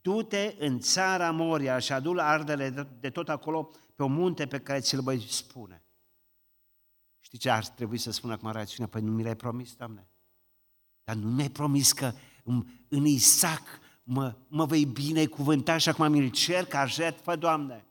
du-te 0.00 0.54
în 0.58 0.80
țara 0.80 1.30
Moria 1.30 1.78
și 1.78 1.92
adu 1.92 2.14
ardele 2.18 2.70
de 3.00 3.10
tot 3.10 3.28
acolo 3.28 3.70
pe 3.94 4.02
o 4.02 4.06
munte 4.06 4.46
pe 4.46 4.60
care 4.60 4.80
ți-l 4.80 5.02
voi 5.02 5.20
spune. 5.20 5.84
Știi 7.20 7.38
ce 7.38 7.50
ar 7.50 7.66
trebui 7.66 7.98
să 7.98 8.10
spun 8.10 8.30
acum 8.30 8.50
rațiunea? 8.50 8.92
Păi 8.92 9.02
nu 9.02 9.12
mi 9.12 9.22
l-ai 9.22 9.36
promis, 9.36 9.74
Doamne. 9.74 10.08
Dar 11.04 11.16
nu 11.16 11.30
mi-ai 11.30 11.50
promis 11.50 11.92
că 11.92 12.12
în 12.88 13.04
Isaac 13.04 13.62
mă, 14.02 14.36
mă 14.48 14.66
vei 14.66 14.84
binecuvânta 14.84 15.78
și 15.78 15.88
acum 15.88 16.10
mi-l 16.10 16.30
cer 16.30 16.64
ca 16.64 16.86
jertfă, 16.86 17.36
Doamne. 17.36 17.86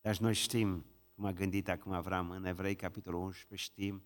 Dar 0.00 0.16
noi 0.16 0.34
știm, 0.34 0.84
cum 1.16 1.24
a 1.24 1.32
gândit 1.32 1.68
acum 1.68 1.92
Avram 1.92 2.30
în 2.30 2.44
Evrei, 2.44 2.76
capitolul 2.76 3.20
11, 3.20 3.68
știm 3.68 4.02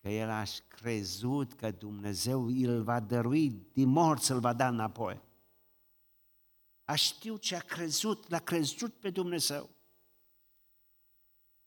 că 0.00 0.08
el 0.08 0.30
a 0.30 0.42
crezut 0.68 1.52
că 1.52 1.70
Dumnezeu 1.70 2.46
îl 2.46 2.82
va 2.82 3.00
dărui 3.00 3.50
din 3.72 3.88
morți, 3.88 4.30
îl 4.30 4.40
va 4.40 4.52
da 4.52 4.68
înapoi. 4.68 5.20
A 6.84 6.94
știu 6.94 7.36
ce 7.36 7.56
a 7.56 7.60
crezut, 7.60 8.28
l-a 8.28 8.38
crezut 8.38 8.94
pe 8.94 9.10
Dumnezeu. 9.10 9.70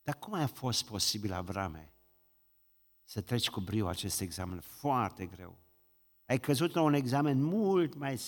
Dar 0.01 0.19
cum 0.19 0.33
a 0.33 0.47
fost 0.47 0.85
posibil, 0.85 1.33
Avrame, 1.33 1.93
să 3.03 3.21
treci 3.21 3.49
cu 3.49 3.59
brio 3.59 3.87
acest 3.87 4.21
examen 4.21 4.59
foarte 4.59 5.25
greu? 5.25 5.59
Ai 6.25 6.39
căzut 6.39 6.73
la 6.73 6.81
un 6.81 6.93
examen 6.93 7.41
mult 7.41 7.93
mai, 7.95 8.21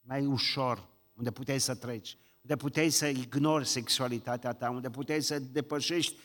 mai 0.00 0.26
ușor, 0.26 0.88
unde 1.14 1.30
puteai 1.30 1.60
să 1.60 1.74
treci, 1.74 2.16
unde 2.46 2.62
puteai 2.62 2.90
să 2.90 3.06
ignori 3.06 3.66
sexualitatea 3.66 4.52
ta, 4.52 4.70
unde 4.70 4.90
puteai 4.90 5.22
să 5.22 5.38
depășești 5.38 6.16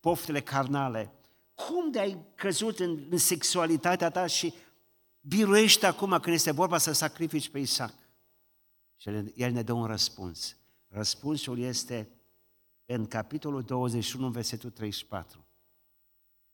poftele 0.00 0.40
carnale, 0.40 1.12
cum 1.54 1.90
de 1.90 1.98
ai 1.98 2.24
căzut 2.34 2.78
în, 2.78 3.06
în 3.10 3.18
sexualitatea 3.18 4.10
ta 4.10 4.26
și 4.26 4.54
biruiești 5.20 5.84
acum 5.84 6.18
când 6.20 6.34
este 6.34 6.50
vorba 6.50 6.78
să 6.78 6.92
sacrifici 6.92 7.48
pe 7.48 7.58
Isaac? 7.58 7.94
Și 8.96 9.08
el 9.34 9.52
ne 9.52 9.62
dă 9.62 9.72
un 9.72 9.86
răspuns. 9.86 10.56
Răspunsul 10.88 11.58
este 11.58 12.08
în 12.86 13.06
capitolul 13.06 13.62
21, 13.62 14.30
versetul 14.30 14.70
34. 14.70 15.46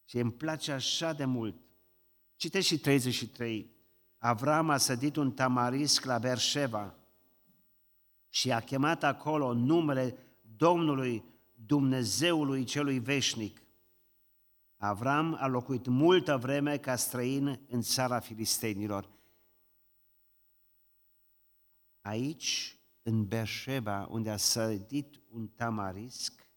Și 0.05 0.19
îmi 0.19 0.33
place 0.33 0.73
așa 0.73 1.13
de 1.13 1.25
mult. 1.25 1.57
Citeți 2.37 2.67
și 2.67 2.79
33. 2.79 3.71
Avram 4.19 4.71
a 4.71 4.77
sădit 4.77 5.17
un 5.17 5.33
tamarisc 5.33 6.05
la 6.05 6.19
Berșeva 6.19 6.95
și 8.31 8.53
a 8.53 8.61
chemat 8.61 9.03
acolo 9.03 9.53
numele 9.53 10.17
Domnului 10.57 11.25
Dumnezeului 11.55 12.65
celui 12.65 12.99
veșnic. 12.99 13.63
Avram 14.77 15.37
a 15.41 15.47
locuit 15.47 15.87
multă 15.87 16.37
vreme 16.37 16.79
ca 16.79 16.97
străin 16.97 17.61
în 17.69 17.81
țara 17.81 18.21
filistenilor. 18.21 19.11
Aici, 22.01 22.79
în 23.03 23.27
Berșeba, 23.27 24.07
unde 24.11 24.31
a 24.31 24.37
sădit 24.37 25.21
un 25.29 25.49
tamarisc, 25.49 26.51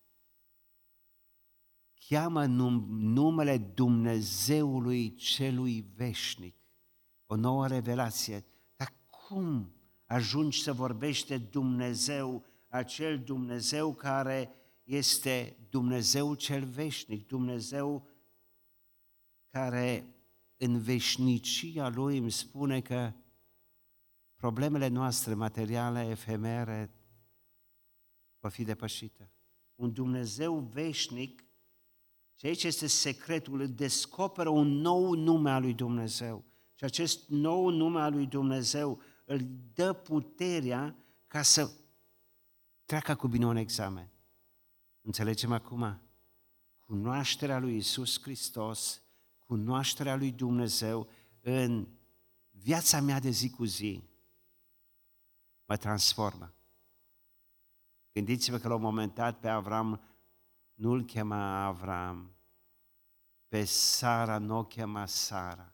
cheamă 2.07 2.45
num- 2.45 2.87
numele 2.89 3.57
Dumnezeului 3.57 5.15
celui 5.15 5.81
veșnic. 5.95 6.55
O 7.25 7.35
nouă 7.35 7.67
revelație. 7.67 8.45
Dar 8.75 8.93
cum 9.09 9.72
ajungi 10.13 10.61
să 10.61 10.73
vorbești 10.73 11.27
de 11.27 11.37
Dumnezeu, 11.37 12.43
acel 12.67 13.19
Dumnezeu 13.19 13.93
care 13.93 14.55
este 14.83 15.57
Dumnezeu 15.69 16.35
cel 16.35 16.65
veșnic, 16.65 17.27
Dumnezeu 17.27 18.07
care 19.47 20.15
în 20.57 20.79
veșnicia 20.79 21.89
Lui 21.89 22.17
îmi 22.17 22.31
spune 22.31 22.81
că 22.81 23.13
problemele 24.35 24.87
noastre 24.87 25.33
materiale, 25.33 26.07
efemere, 26.09 26.93
vor 28.39 28.51
fi 28.51 28.63
depășite. 28.63 29.31
Un 29.75 29.93
Dumnezeu 29.93 30.59
veșnic, 30.59 31.43
și 32.35 32.45
aici 32.45 32.63
este 32.63 32.87
secretul, 32.87 33.59
îl 33.59 33.69
descoperă 33.69 34.49
un 34.49 34.67
nou 34.67 35.13
nume 35.13 35.51
al 35.51 35.61
lui 35.61 35.73
Dumnezeu. 35.73 36.43
Și 36.73 36.83
acest 36.83 37.29
nou 37.29 37.69
nume 37.69 37.99
al 37.99 38.13
lui 38.13 38.25
Dumnezeu 38.25 39.01
îl 39.23 39.39
dă 39.73 39.93
puterea 39.93 40.95
ca 41.27 41.41
să 41.41 41.71
treacă 42.85 43.15
cu 43.15 43.27
bine 43.27 43.45
un 43.45 43.55
examen. 43.55 44.11
Înțelegem 45.01 45.51
acum? 45.51 46.01
Cunoașterea 46.79 47.59
lui 47.59 47.75
Isus 47.75 48.21
Hristos 48.21 49.03
cunoașterea 49.45 50.15
lui 50.15 50.31
Dumnezeu 50.31 51.09
în 51.41 51.87
viața 52.49 53.01
mea 53.01 53.19
de 53.19 53.29
zi 53.29 53.49
cu 53.49 53.65
zi 53.65 54.03
mă 55.65 55.77
transformă. 55.77 56.53
Gândiți-vă 58.11 58.57
că 58.57 58.67
la 58.67 58.75
un 58.75 58.81
moment 58.81 59.13
dat 59.13 59.39
pe 59.39 59.47
Avram 59.47 60.01
nu-l 60.73 61.03
chema 61.03 61.65
Avram, 61.65 62.35
pe 63.47 63.63
Sara 63.63 64.37
nu 64.37 64.57
o 64.57 64.63
chema 64.63 65.05
Sara. 65.05 65.72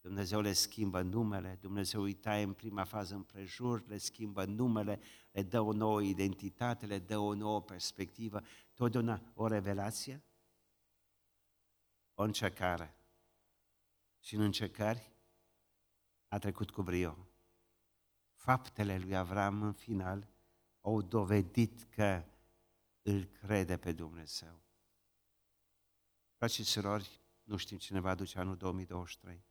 Dumnezeu 0.00 0.40
le 0.40 0.52
schimbă 0.52 1.02
numele, 1.02 1.58
Dumnezeu 1.60 2.02
îi 2.02 2.14
taie 2.14 2.42
în 2.42 2.52
prima 2.52 2.84
fază 2.84 3.14
împrejur, 3.14 3.86
le 3.86 3.98
schimbă 3.98 4.44
numele, 4.44 5.00
le 5.32 5.42
dă 5.42 5.60
o 5.60 5.72
nouă 5.72 6.02
identitate, 6.02 6.86
le 6.86 6.98
dă 6.98 7.18
o 7.18 7.34
nouă 7.34 7.62
perspectivă, 7.62 8.42
totdeauna 8.74 9.22
o 9.34 9.46
revelație 9.46 10.24
o 12.20 12.22
încercare. 12.22 12.94
Și 14.18 14.34
în 14.34 14.40
încercări 14.40 15.12
a 16.28 16.38
trecut 16.38 16.70
cu 16.70 16.82
brio. 16.82 17.28
Faptele 18.34 18.98
lui 18.98 19.16
Avram 19.16 19.62
în 19.62 19.72
final 19.72 20.28
au 20.80 21.02
dovedit 21.02 21.82
că 21.82 22.24
îl 23.02 23.24
crede 23.24 23.76
pe 23.76 23.92
Dumnezeu. 23.92 24.62
Frați 26.36 26.54
și 26.54 26.64
surori, 26.64 27.20
nu 27.42 27.56
știm 27.56 27.78
cine 27.78 28.00
va 28.00 28.10
aduce 28.10 28.38
anul 28.38 28.56
2023. 28.56 29.44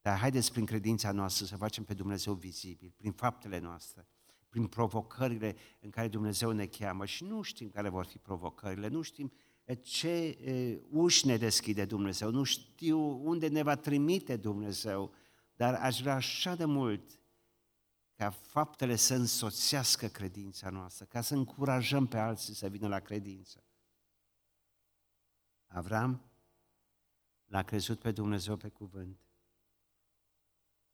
Dar 0.00 0.18
haideți 0.18 0.52
prin 0.52 0.66
credința 0.66 1.12
noastră 1.12 1.44
să 1.44 1.56
facem 1.56 1.84
pe 1.84 1.94
Dumnezeu 1.94 2.34
vizibil, 2.34 2.94
prin 2.96 3.12
faptele 3.12 3.58
noastre, 3.58 4.08
prin 4.48 4.66
provocările 4.66 5.56
în 5.80 5.90
care 5.90 6.08
Dumnezeu 6.08 6.50
ne 6.50 6.66
cheamă 6.66 7.04
și 7.04 7.24
nu 7.24 7.42
știm 7.42 7.70
care 7.70 7.88
vor 7.88 8.04
fi 8.04 8.18
provocările, 8.18 8.88
nu 8.88 9.02
știm 9.02 9.32
ce 9.82 10.38
uși 10.90 11.26
ne 11.26 11.36
deschide 11.36 11.84
Dumnezeu, 11.84 12.30
nu 12.30 12.42
știu 12.42 12.98
unde 13.28 13.48
ne 13.48 13.62
va 13.62 13.76
trimite 13.76 14.36
Dumnezeu, 14.36 15.12
dar 15.56 15.74
aș 15.74 16.00
vrea 16.00 16.14
așa 16.14 16.54
de 16.54 16.64
mult 16.64 17.20
ca 18.14 18.30
faptele 18.30 18.96
să 18.96 19.14
însoțească 19.14 20.06
credința 20.06 20.70
noastră, 20.70 21.04
ca 21.04 21.20
să 21.20 21.34
încurajăm 21.34 22.06
pe 22.06 22.18
alții 22.18 22.54
să 22.54 22.68
vină 22.68 22.88
la 22.88 23.00
credință. 23.00 23.64
Avram 25.66 26.30
l-a 27.46 27.62
crezut 27.62 27.98
pe 27.98 28.12
Dumnezeu 28.12 28.56
pe 28.56 28.68
cuvânt. 28.68 29.29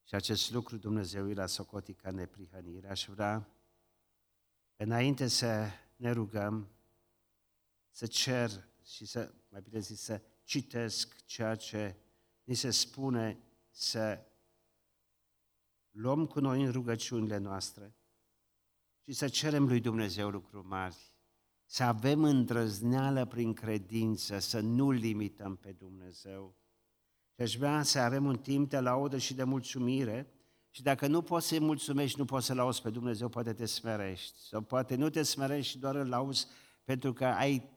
Și 0.06 0.14
acest 0.14 0.50
lucru 0.50 0.76
Dumnezeu 0.76 1.26
l-a 1.26 1.46
socotit 1.46 2.00
ca 2.00 2.10
neprihănire. 2.10 2.90
Aș 2.90 3.06
vrea, 3.06 3.48
înainte 4.76 5.28
să 5.28 5.66
ne 5.96 6.10
rugăm, 6.10 6.68
să 7.90 8.06
cer 8.06 8.68
și 8.84 9.06
să, 9.06 9.34
mai 9.48 9.60
bine 9.60 9.78
zis, 9.78 10.00
să 10.00 10.22
citesc 10.42 11.24
ceea 11.24 11.54
ce 11.54 11.96
ni 12.44 12.54
se 12.54 12.70
spune 12.70 13.38
să 13.70 14.26
luăm 15.90 16.26
cu 16.26 16.40
noi 16.40 16.62
în 16.62 16.72
rugăciunile 16.72 17.36
noastre 17.36 17.96
și 19.02 19.12
să 19.12 19.28
cerem 19.28 19.66
lui 19.66 19.80
Dumnezeu 19.80 20.30
lucruri 20.30 20.66
mari, 20.66 21.14
să 21.64 21.82
avem 21.82 22.24
îndrăzneală 22.24 23.24
prin 23.24 23.52
credință, 23.52 24.38
să 24.38 24.60
nu 24.60 24.90
limităm 24.90 25.56
pe 25.56 25.72
Dumnezeu. 25.72 26.56
Și 27.36 27.42
aș 27.42 27.56
vrea 27.56 27.82
să 27.82 27.98
avem 27.98 28.24
un 28.24 28.38
timp 28.38 28.70
de 28.70 28.78
laudă 28.78 29.18
și 29.18 29.34
de 29.34 29.44
mulțumire 29.44 30.30
și 30.70 30.82
dacă 30.82 31.06
nu 31.06 31.22
poți 31.22 31.46
să-i 31.46 31.60
mulțumești, 31.60 32.18
nu 32.18 32.24
poți 32.24 32.46
să 32.46 32.54
lauzi 32.54 32.82
pe 32.82 32.90
Dumnezeu, 32.90 33.28
poate 33.28 33.52
te 33.52 33.66
smerești. 33.66 34.40
Sau 34.48 34.60
poate 34.60 34.94
nu 34.94 35.10
te 35.10 35.22
smerești 35.22 35.70
și 35.70 35.78
doar 35.78 35.94
îl 35.94 36.08
lauzi 36.08 36.46
pentru 36.84 37.12
că 37.12 37.24
ai 37.24 37.70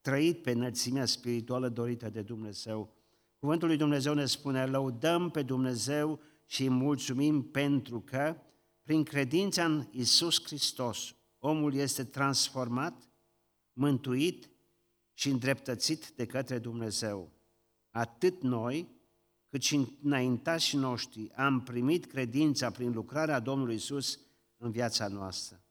trăit 0.00 0.42
pe 0.42 0.50
înălțimea 0.50 1.04
spirituală 1.04 1.68
dorită 1.68 2.10
de 2.10 2.22
Dumnezeu. 2.22 2.94
Cuvântul 3.38 3.68
lui 3.68 3.76
Dumnezeu 3.76 4.14
ne 4.14 4.26
spune, 4.26 4.66
lăudăm 4.66 5.30
pe 5.30 5.42
Dumnezeu 5.42 6.20
și 6.46 6.62
îi 6.62 6.68
mulțumim 6.68 7.42
pentru 7.42 8.00
că, 8.00 8.36
prin 8.82 9.02
credința 9.02 9.64
în 9.64 9.88
Isus 9.90 10.42
Hristos, 10.44 11.14
omul 11.38 11.74
este 11.74 12.04
transformat, 12.04 13.10
mântuit 13.72 14.50
și 15.12 15.28
îndreptățit 15.28 16.08
de 16.08 16.26
către 16.26 16.58
Dumnezeu. 16.58 17.32
Atât 17.90 18.42
noi, 18.42 18.95
cât 19.48 19.62
și 19.62 19.98
înaintașii 20.02 20.78
noștri 20.78 21.32
am 21.32 21.62
primit 21.62 22.06
credința 22.06 22.70
prin 22.70 22.92
lucrarea 22.92 23.40
Domnului 23.40 23.74
Isus 23.74 24.18
în 24.56 24.70
viața 24.70 25.08
noastră. 25.08 25.64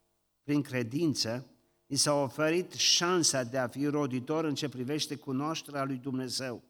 Prin 0.43 0.61
credință, 0.61 1.49
ni 1.85 1.95
s-a 1.95 2.13
oferit 2.13 2.71
șansa 2.71 3.43
de 3.43 3.57
a 3.57 3.67
fi 3.67 3.85
roditor 3.85 4.43
în 4.43 4.55
ce 4.55 4.69
privește 4.69 5.15
cunoașterea 5.15 5.83
lui 5.83 5.97
Dumnezeu. 5.97 6.63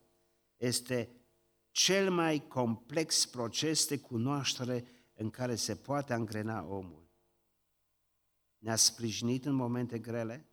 Este 0.57 1.09
cel 1.71 2.11
mai 2.11 2.47
complex 2.47 3.25
proces 3.25 3.87
de 3.87 3.99
cunoaștere 3.99 4.87
în 5.13 5.29
care 5.29 5.55
se 5.55 5.75
poate 5.75 6.13
angrena 6.13 6.63
omul. 6.63 7.09
Ne-a 8.57 8.75
sprijinit 8.75 9.45
în 9.45 9.53
momente 9.53 9.99
grele 9.99 10.49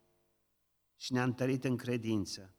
și 0.96 1.12
ne-a 1.12 1.24
întărit 1.24 1.64
în 1.64 1.76
credință. 1.76 2.54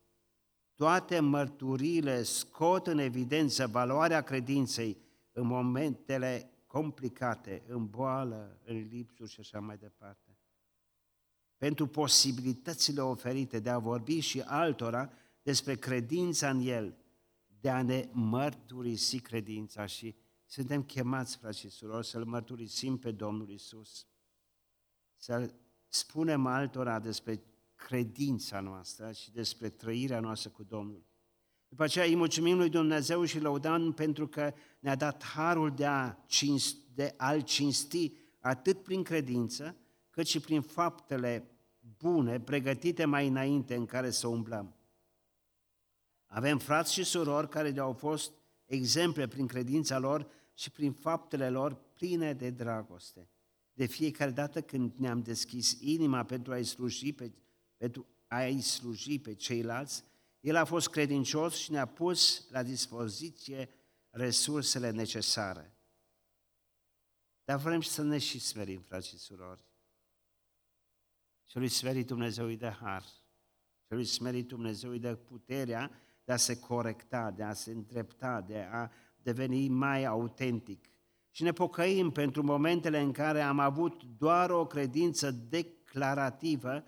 Toate 0.75 1.19
mărturiile 1.19 2.23
scot 2.23 2.87
în 2.87 2.97
evidență 2.97 3.67
valoarea 3.67 4.21
credinței 4.21 4.97
în 5.31 5.47
momentele 5.47 6.53
complicate, 6.67 7.63
în 7.67 7.87
boală, 7.89 8.59
în 8.65 8.87
lipsuri 8.87 9.31
și 9.31 9.39
așa 9.39 9.59
mai 9.59 9.77
departe. 9.77 10.37
Pentru 11.57 11.87
posibilitățile 11.87 13.01
oferite 13.01 13.59
de 13.59 13.69
a 13.69 13.77
vorbi 13.77 14.19
și 14.19 14.41
altora 14.41 15.11
despre 15.41 15.75
credința 15.75 16.49
în 16.49 16.59
El, 16.59 16.97
de 17.59 17.69
a 17.69 17.81
ne 17.81 18.09
mărturisi 18.11 19.19
credința 19.19 19.85
și 19.85 20.15
suntem 20.45 20.83
chemați, 20.83 21.37
frați 21.37 21.59
și 21.59 21.69
surori, 21.69 22.07
să-L 22.07 22.25
mărturisim 22.25 22.97
pe 22.97 23.11
Domnul 23.11 23.49
Isus, 23.49 24.07
să 25.15 25.53
spunem 25.87 26.45
altora 26.45 26.99
despre 26.99 27.43
credința 27.87 28.59
noastră 28.59 29.11
și 29.11 29.31
despre 29.31 29.69
trăirea 29.69 30.19
noastră 30.19 30.49
cu 30.49 30.63
Domnul. 30.63 31.05
După 31.67 31.83
aceea 31.83 32.05
îi 32.05 32.15
mulțumim 32.15 32.57
lui 32.57 32.69
Dumnezeu 32.69 33.25
și 33.25 33.39
lăudăm 33.39 33.93
pentru 33.93 34.27
că 34.27 34.53
ne-a 34.79 34.95
dat 34.95 35.23
harul 35.23 35.71
de, 35.71 35.85
a 35.85 36.15
cinsti, 36.25 36.79
de 36.93 37.13
a-L 37.17 37.41
cinsti 37.41 38.13
atât 38.39 38.83
prin 38.83 39.03
credință, 39.03 39.75
cât 40.09 40.27
și 40.27 40.39
prin 40.39 40.61
faptele 40.61 41.51
bune, 41.97 42.39
pregătite 42.39 43.05
mai 43.05 43.27
înainte 43.27 43.75
în 43.75 43.85
care 43.85 44.09
să 44.09 44.27
umblăm. 44.27 44.75
Avem 46.25 46.57
frați 46.57 46.93
și 46.93 47.03
surori 47.03 47.49
care 47.49 47.69
ne-au 47.69 47.93
fost 47.93 48.31
exemple 48.65 49.27
prin 49.27 49.47
credința 49.47 49.99
lor 49.99 50.27
și 50.53 50.71
prin 50.71 50.91
faptele 50.91 51.49
lor 51.49 51.73
pline 51.93 52.33
de 52.33 52.49
dragoste. 52.49 53.29
De 53.73 53.85
fiecare 53.85 54.31
dată 54.31 54.61
când 54.61 54.93
ne-am 54.95 55.21
deschis 55.21 55.77
inima 55.79 56.23
pentru 56.23 56.51
a-i 56.51 56.63
sluji 56.63 57.13
pe, 57.13 57.31
pentru 57.83 58.07
a-i 58.27 58.61
sluji 58.61 59.19
pe 59.19 59.33
ceilalți, 59.33 60.03
El 60.39 60.55
a 60.55 60.65
fost 60.65 60.89
credincios 60.89 61.55
și 61.55 61.71
ne-a 61.71 61.85
pus 61.85 62.47
la 62.49 62.63
dispoziție 62.63 63.69
resursele 64.09 64.89
necesare. 64.89 65.77
Dar 67.43 67.59
vrem 67.59 67.81
să 67.81 68.01
ne 68.01 68.17
și 68.17 68.39
smerim, 68.39 68.81
frați 68.81 69.07
și 69.07 69.17
surori. 69.17 69.65
Și 71.49 71.57
lui 71.57 71.67
smerit 71.67 72.07
Dumnezeu 72.07 72.45
îi 72.45 72.57
dă 72.57 72.69
har. 72.69 73.03
Și 73.85 73.93
lui 73.93 74.05
smerit 74.05 74.47
Dumnezeu 74.47 74.89
îi 74.89 74.99
dă 74.99 75.15
puterea 75.15 75.91
de 76.23 76.31
a 76.31 76.37
se 76.37 76.59
corecta, 76.59 77.31
de 77.31 77.43
a 77.43 77.53
se 77.53 77.71
îndrepta, 77.71 78.41
de 78.41 78.67
a 78.71 78.91
deveni 79.21 79.69
mai 79.69 80.05
autentic. 80.05 80.89
Și 81.31 81.43
ne 81.43 81.51
pocăim 81.51 82.11
pentru 82.11 82.43
momentele 82.43 82.99
în 82.99 83.11
care 83.11 83.41
am 83.41 83.59
avut 83.59 84.03
doar 84.03 84.49
o 84.49 84.65
credință 84.67 85.31
declarativă 85.31 86.83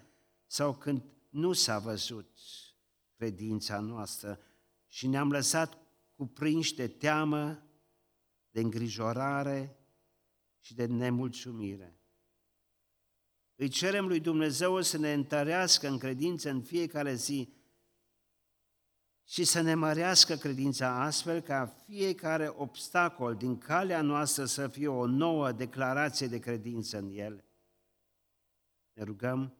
sau 0.55 0.75
când 0.75 1.03
nu 1.29 1.53
s-a 1.53 1.79
văzut 1.79 2.37
credința 3.15 3.79
noastră 3.79 4.39
și 4.87 5.07
ne-am 5.07 5.31
lăsat 5.31 5.77
cuprinși 6.15 6.75
de 6.75 6.87
teamă, 6.87 7.63
de 8.49 8.59
îngrijorare 8.59 9.79
și 10.59 10.73
de 10.73 10.85
nemulțumire. 10.85 11.99
Îi 13.55 13.67
cerem 13.67 14.07
lui 14.07 14.19
Dumnezeu 14.19 14.81
să 14.81 14.97
ne 14.97 15.13
întărească 15.13 15.87
în 15.87 15.97
credință 15.97 16.49
în 16.49 16.61
fiecare 16.61 17.13
zi 17.13 17.53
și 19.23 19.43
să 19.43 19.61
ne 19.61 19.73
mărească 19.73 20.35
credința 20.35 21.03
astfel 21.03 21.41
ca 21.41 21.65
fiecare 21.65 22.53
obstacol 22.55 23.35
din 23.35 23.57
calea 23.57 24.01
noastră 24.01 24.45
să 24.45 24.67
fie 24.67 24.87
o 24.87 25.05
nouă 25.05 25.51
declarație 25.51 26.27
de 26.27 26.39
credință 26.39 26.97
în 26.97 27.09
El. 27.09 27.43
Ne 28.93 29.03
rugăm 29.03 29.59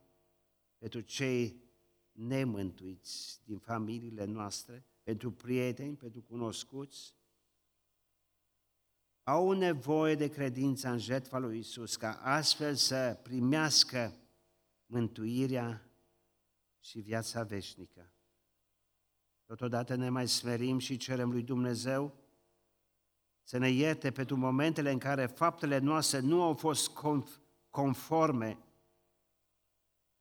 pentru 0.78 1.00
cei 1.00 1.64
nemântuiți 2.12 3.42
din 3.44 3.58
familiile 3.58 4.26
noastre, 4.26 4.86
pentru 5.04 5.32
prieteni, 5.32 5.96
pentru 5.96 6.22
cunoscuți, 6.22 7.16
au 9.24 9.52
nevoie 9.52 10.16
de 10.16 10.28
credință 10.28 10.90
în 10.90 10.98
jertfa 10.98 11.38
lui 11.38 11.58
Isus, 11.58 11.96
ca 11.96 12.12
astfel 12.12 12.76
să 12.76 13.20
primească 13.24 14.18
mântuirea 14.86 15.90
și 16.80 17.00
viața 17.00 17.44
veșnică. 17.44 18.14
Totodată 19.46 19.96
ne 19.96 20.10
mai 20.10 20.28
smerim 20.28 20.78
și 20.78 20.98
cerem 20.98 21.32
lui 21.32 21.44
Dumnezeu 21.44 22.14
să 23.44 23.58
ne 23.58 23.70
ierte 23.70 24.12
pentru 24.12 24.36
momentele 24.36 24.92
în 24.92 25.00
care 25.00 25.26
faptele 25.26 25.78
noastre 25.78 26.20
nu 26.20 26.42
au 26.42 26.54
fost 26.54 26.92
conforme 27.70 28.58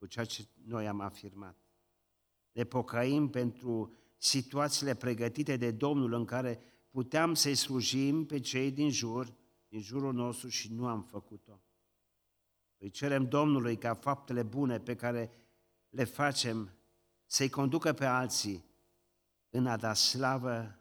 cu 0.05 0.11
ceea 0.11 0.24
ce 0.24 0.48
noi 0.64 0.88
am 0.88 1.00
afirmat. 1.00 1.59
Ne 2.52 2.64
pocăim 2.64 3.28
pentru 3.28 3.96
situațiile 4.16 4.94
pregătite 4.94 5.57
de 5.57 5.70
Domnul 5.70 6.12
în 6.12 6.24
care 6.24 6.61
puteam 6.90 7.34
să-i 7.34 7.55
slujim 7.55 8.26
pe 8.26 8.40
cei 8.40 8.70
din 8.70 8.90
jur, 8.90 9.34
din 9.68 9.80
jurul 9.80 10.12
nostru 10.12 10.48
și 10.48 10.72
nu 10.72 10.86
am 10.86 11.02
făcut-o. 11.02 11.61
Îi 12.78 12.90
cerem 12.90 13.28
Domnului 13.28 13.76
ca 13.76 13.94
faptele 13.94 14.42
bune 14.42 14.80
pe 14.80 14.94
care 14.94 15.30
le 15.88 16.05
facem 16.05 16.70
să-i 17.26 17.50
conducă 17.50 17.92
pe 17.92 18.05
alții 18.05 18.64
în 19.50 19.66
a 19.66 19.76
da 19.76 19.94
slavă 19.94 20.78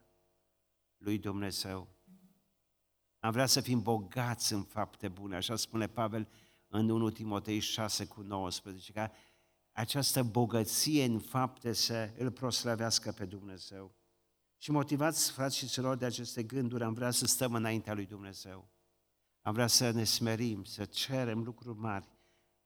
lui 0.97 1.17
Dumnezeu. 1.17 1.87
Am 3.19 3.31
vrea 3.31 3.45
să 3.45 3.61
fim 3.61 3.81
bogați 3.81 4.53
în 4.53 4.63
fapte 4.63 5.07
bune, 5.07 5.35
așa 5.35 5.55
spune 5.55 5.87
Pavel 5.87 6.27
în 6.73 6.89
1 6.89 7.09
Timotei 7.09 7.59
6 7.59 8.05
cu 8.05 8.21
19, 8.21 8.91
ca 8.91 9.11
această 9.71 10.23
bogăție 10.23 11.03
în 11.03 11.19
fapte 11.19 11.73
să 11.73 12.13
îl 12.17 12.31
proslăvească 12.31 13.11
pe 13.11 13.25
Dumnezeu. 13.25 13.95
Și 14.57 14.71
motivați, 14.71 15.31
frați 15.31 15.57
și 15.57 15.67
surori, 15.67 15.99
de 15.99 16.05
aceste 16.05 16.43
gânduri, 16.43 16.83
am 16.83 16.93
vrea 16.93 17.11
să 17.11 17.25
stăm 17.25 17.53
înaintea 17.53 17.93
lui 17.93 18.05
Dumnezeu. 18.05 18.69
Am 19.41 19.53
vrea 19.53 19.67
să 19.67 19.91
ne 19.91 20.03
smerim, 20.03 20.63
să 20.63 20.85
cerem 20.85 21.43
lucruri 21.43 21.77
mari. 21.77 22.07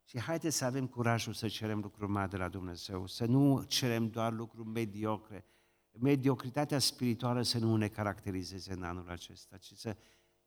Și 0.03 0.19
haideți 0.19 0.57
să 0.57 0.65
avem 0.65 0.87
curajul 0.87 1.33
să 1.33 1.47
cerem 1.47 1.79
lucruri 1.79 2.11
mari 2.11 2.29
de 2.29 2.37
la 2.37 2.47
Dumnezeu, 2.47 3.07
să 3.07 3.25
nu 3.25 3.63
cerem 3.63 4.09
doar 4.09 4.33
lucruri 4.33 4.67
mediocre. 4.67 5.45
Mediocritatea 5.91 6.79
spirituală 6.79 7.41
să 7.41 7.57
nu 7.57 7.75
ne 7.75 7.87
caracterizeze 7.87 8.73
în 8.73 8.83
anul 8.83 9.09
acesta, 9.09 9.57
ci 9.57 9.71
să 9.73 9.97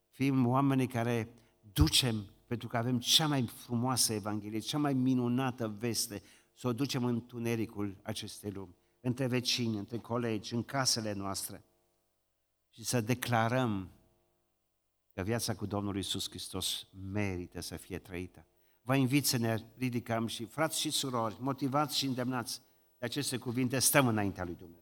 fim 0.09 0.47
oameni 0.47 0.87
care 0.87 1.33
ducem, 1.59 2.25
pentru 2.51 2.69
că 2.69 2.77
avem 2.77 2.99
cea 2.99 3.27
mai 3.27 3.47
frumoasă 3.47 4.13
Evanghelie, 4.13 4.59
cea 4.59 4.77
mai 4.77 4.93
minunată 4.93 5.67
veste, 5.67 6.21
să 6.53 6.67
o 6.67 6.73
ducem 6.73 7.03
în 7.03 7.25
tunericul 7.25 7.97
acestei 8.03 8.51
lumi, 8.51 8.75
între 8.99 9.27
vecini, 9.27 9.77
între 9.77 9.97
colegi, 9.97 10.53
în 10.53 10.63
casele 10.63 11.13
noastre 11.13 11.65
și 12.69 12.83
să 12.83 13.01
declarăm 13.01 13.91
că 15.13 15.21
viața 15.21 15.55
cu 15.55 15.65
Domnul 15.65 15.97
Isus 15.97 16.29
Hristos 16.29 16.87
merită 17.11 17.59
să 17.59 17.77
fie 17.77 17.99
trăită. 17.99 18.47
Vă 18.81 18.95
invit 18.95 19.25
să 19.25 19.37
ne 19.37 19.63
ridicăm 19.77 20.27
și, 20.27 20.45
frați 20.45 20.79
și 20.79 20.89
surori, 20.89 21.35
motivați 21.39 21.97
și 21.97 22.05
îndemnați 22.05 22.61
de 22.97 23.05
aceste 23.05 23.37
cuvinte, 23.37 23.79
stăm 23.79 24.07
înaintea 24.07 24.43
lui 24.43 24.55
Dumnezeu. 24.55 24.80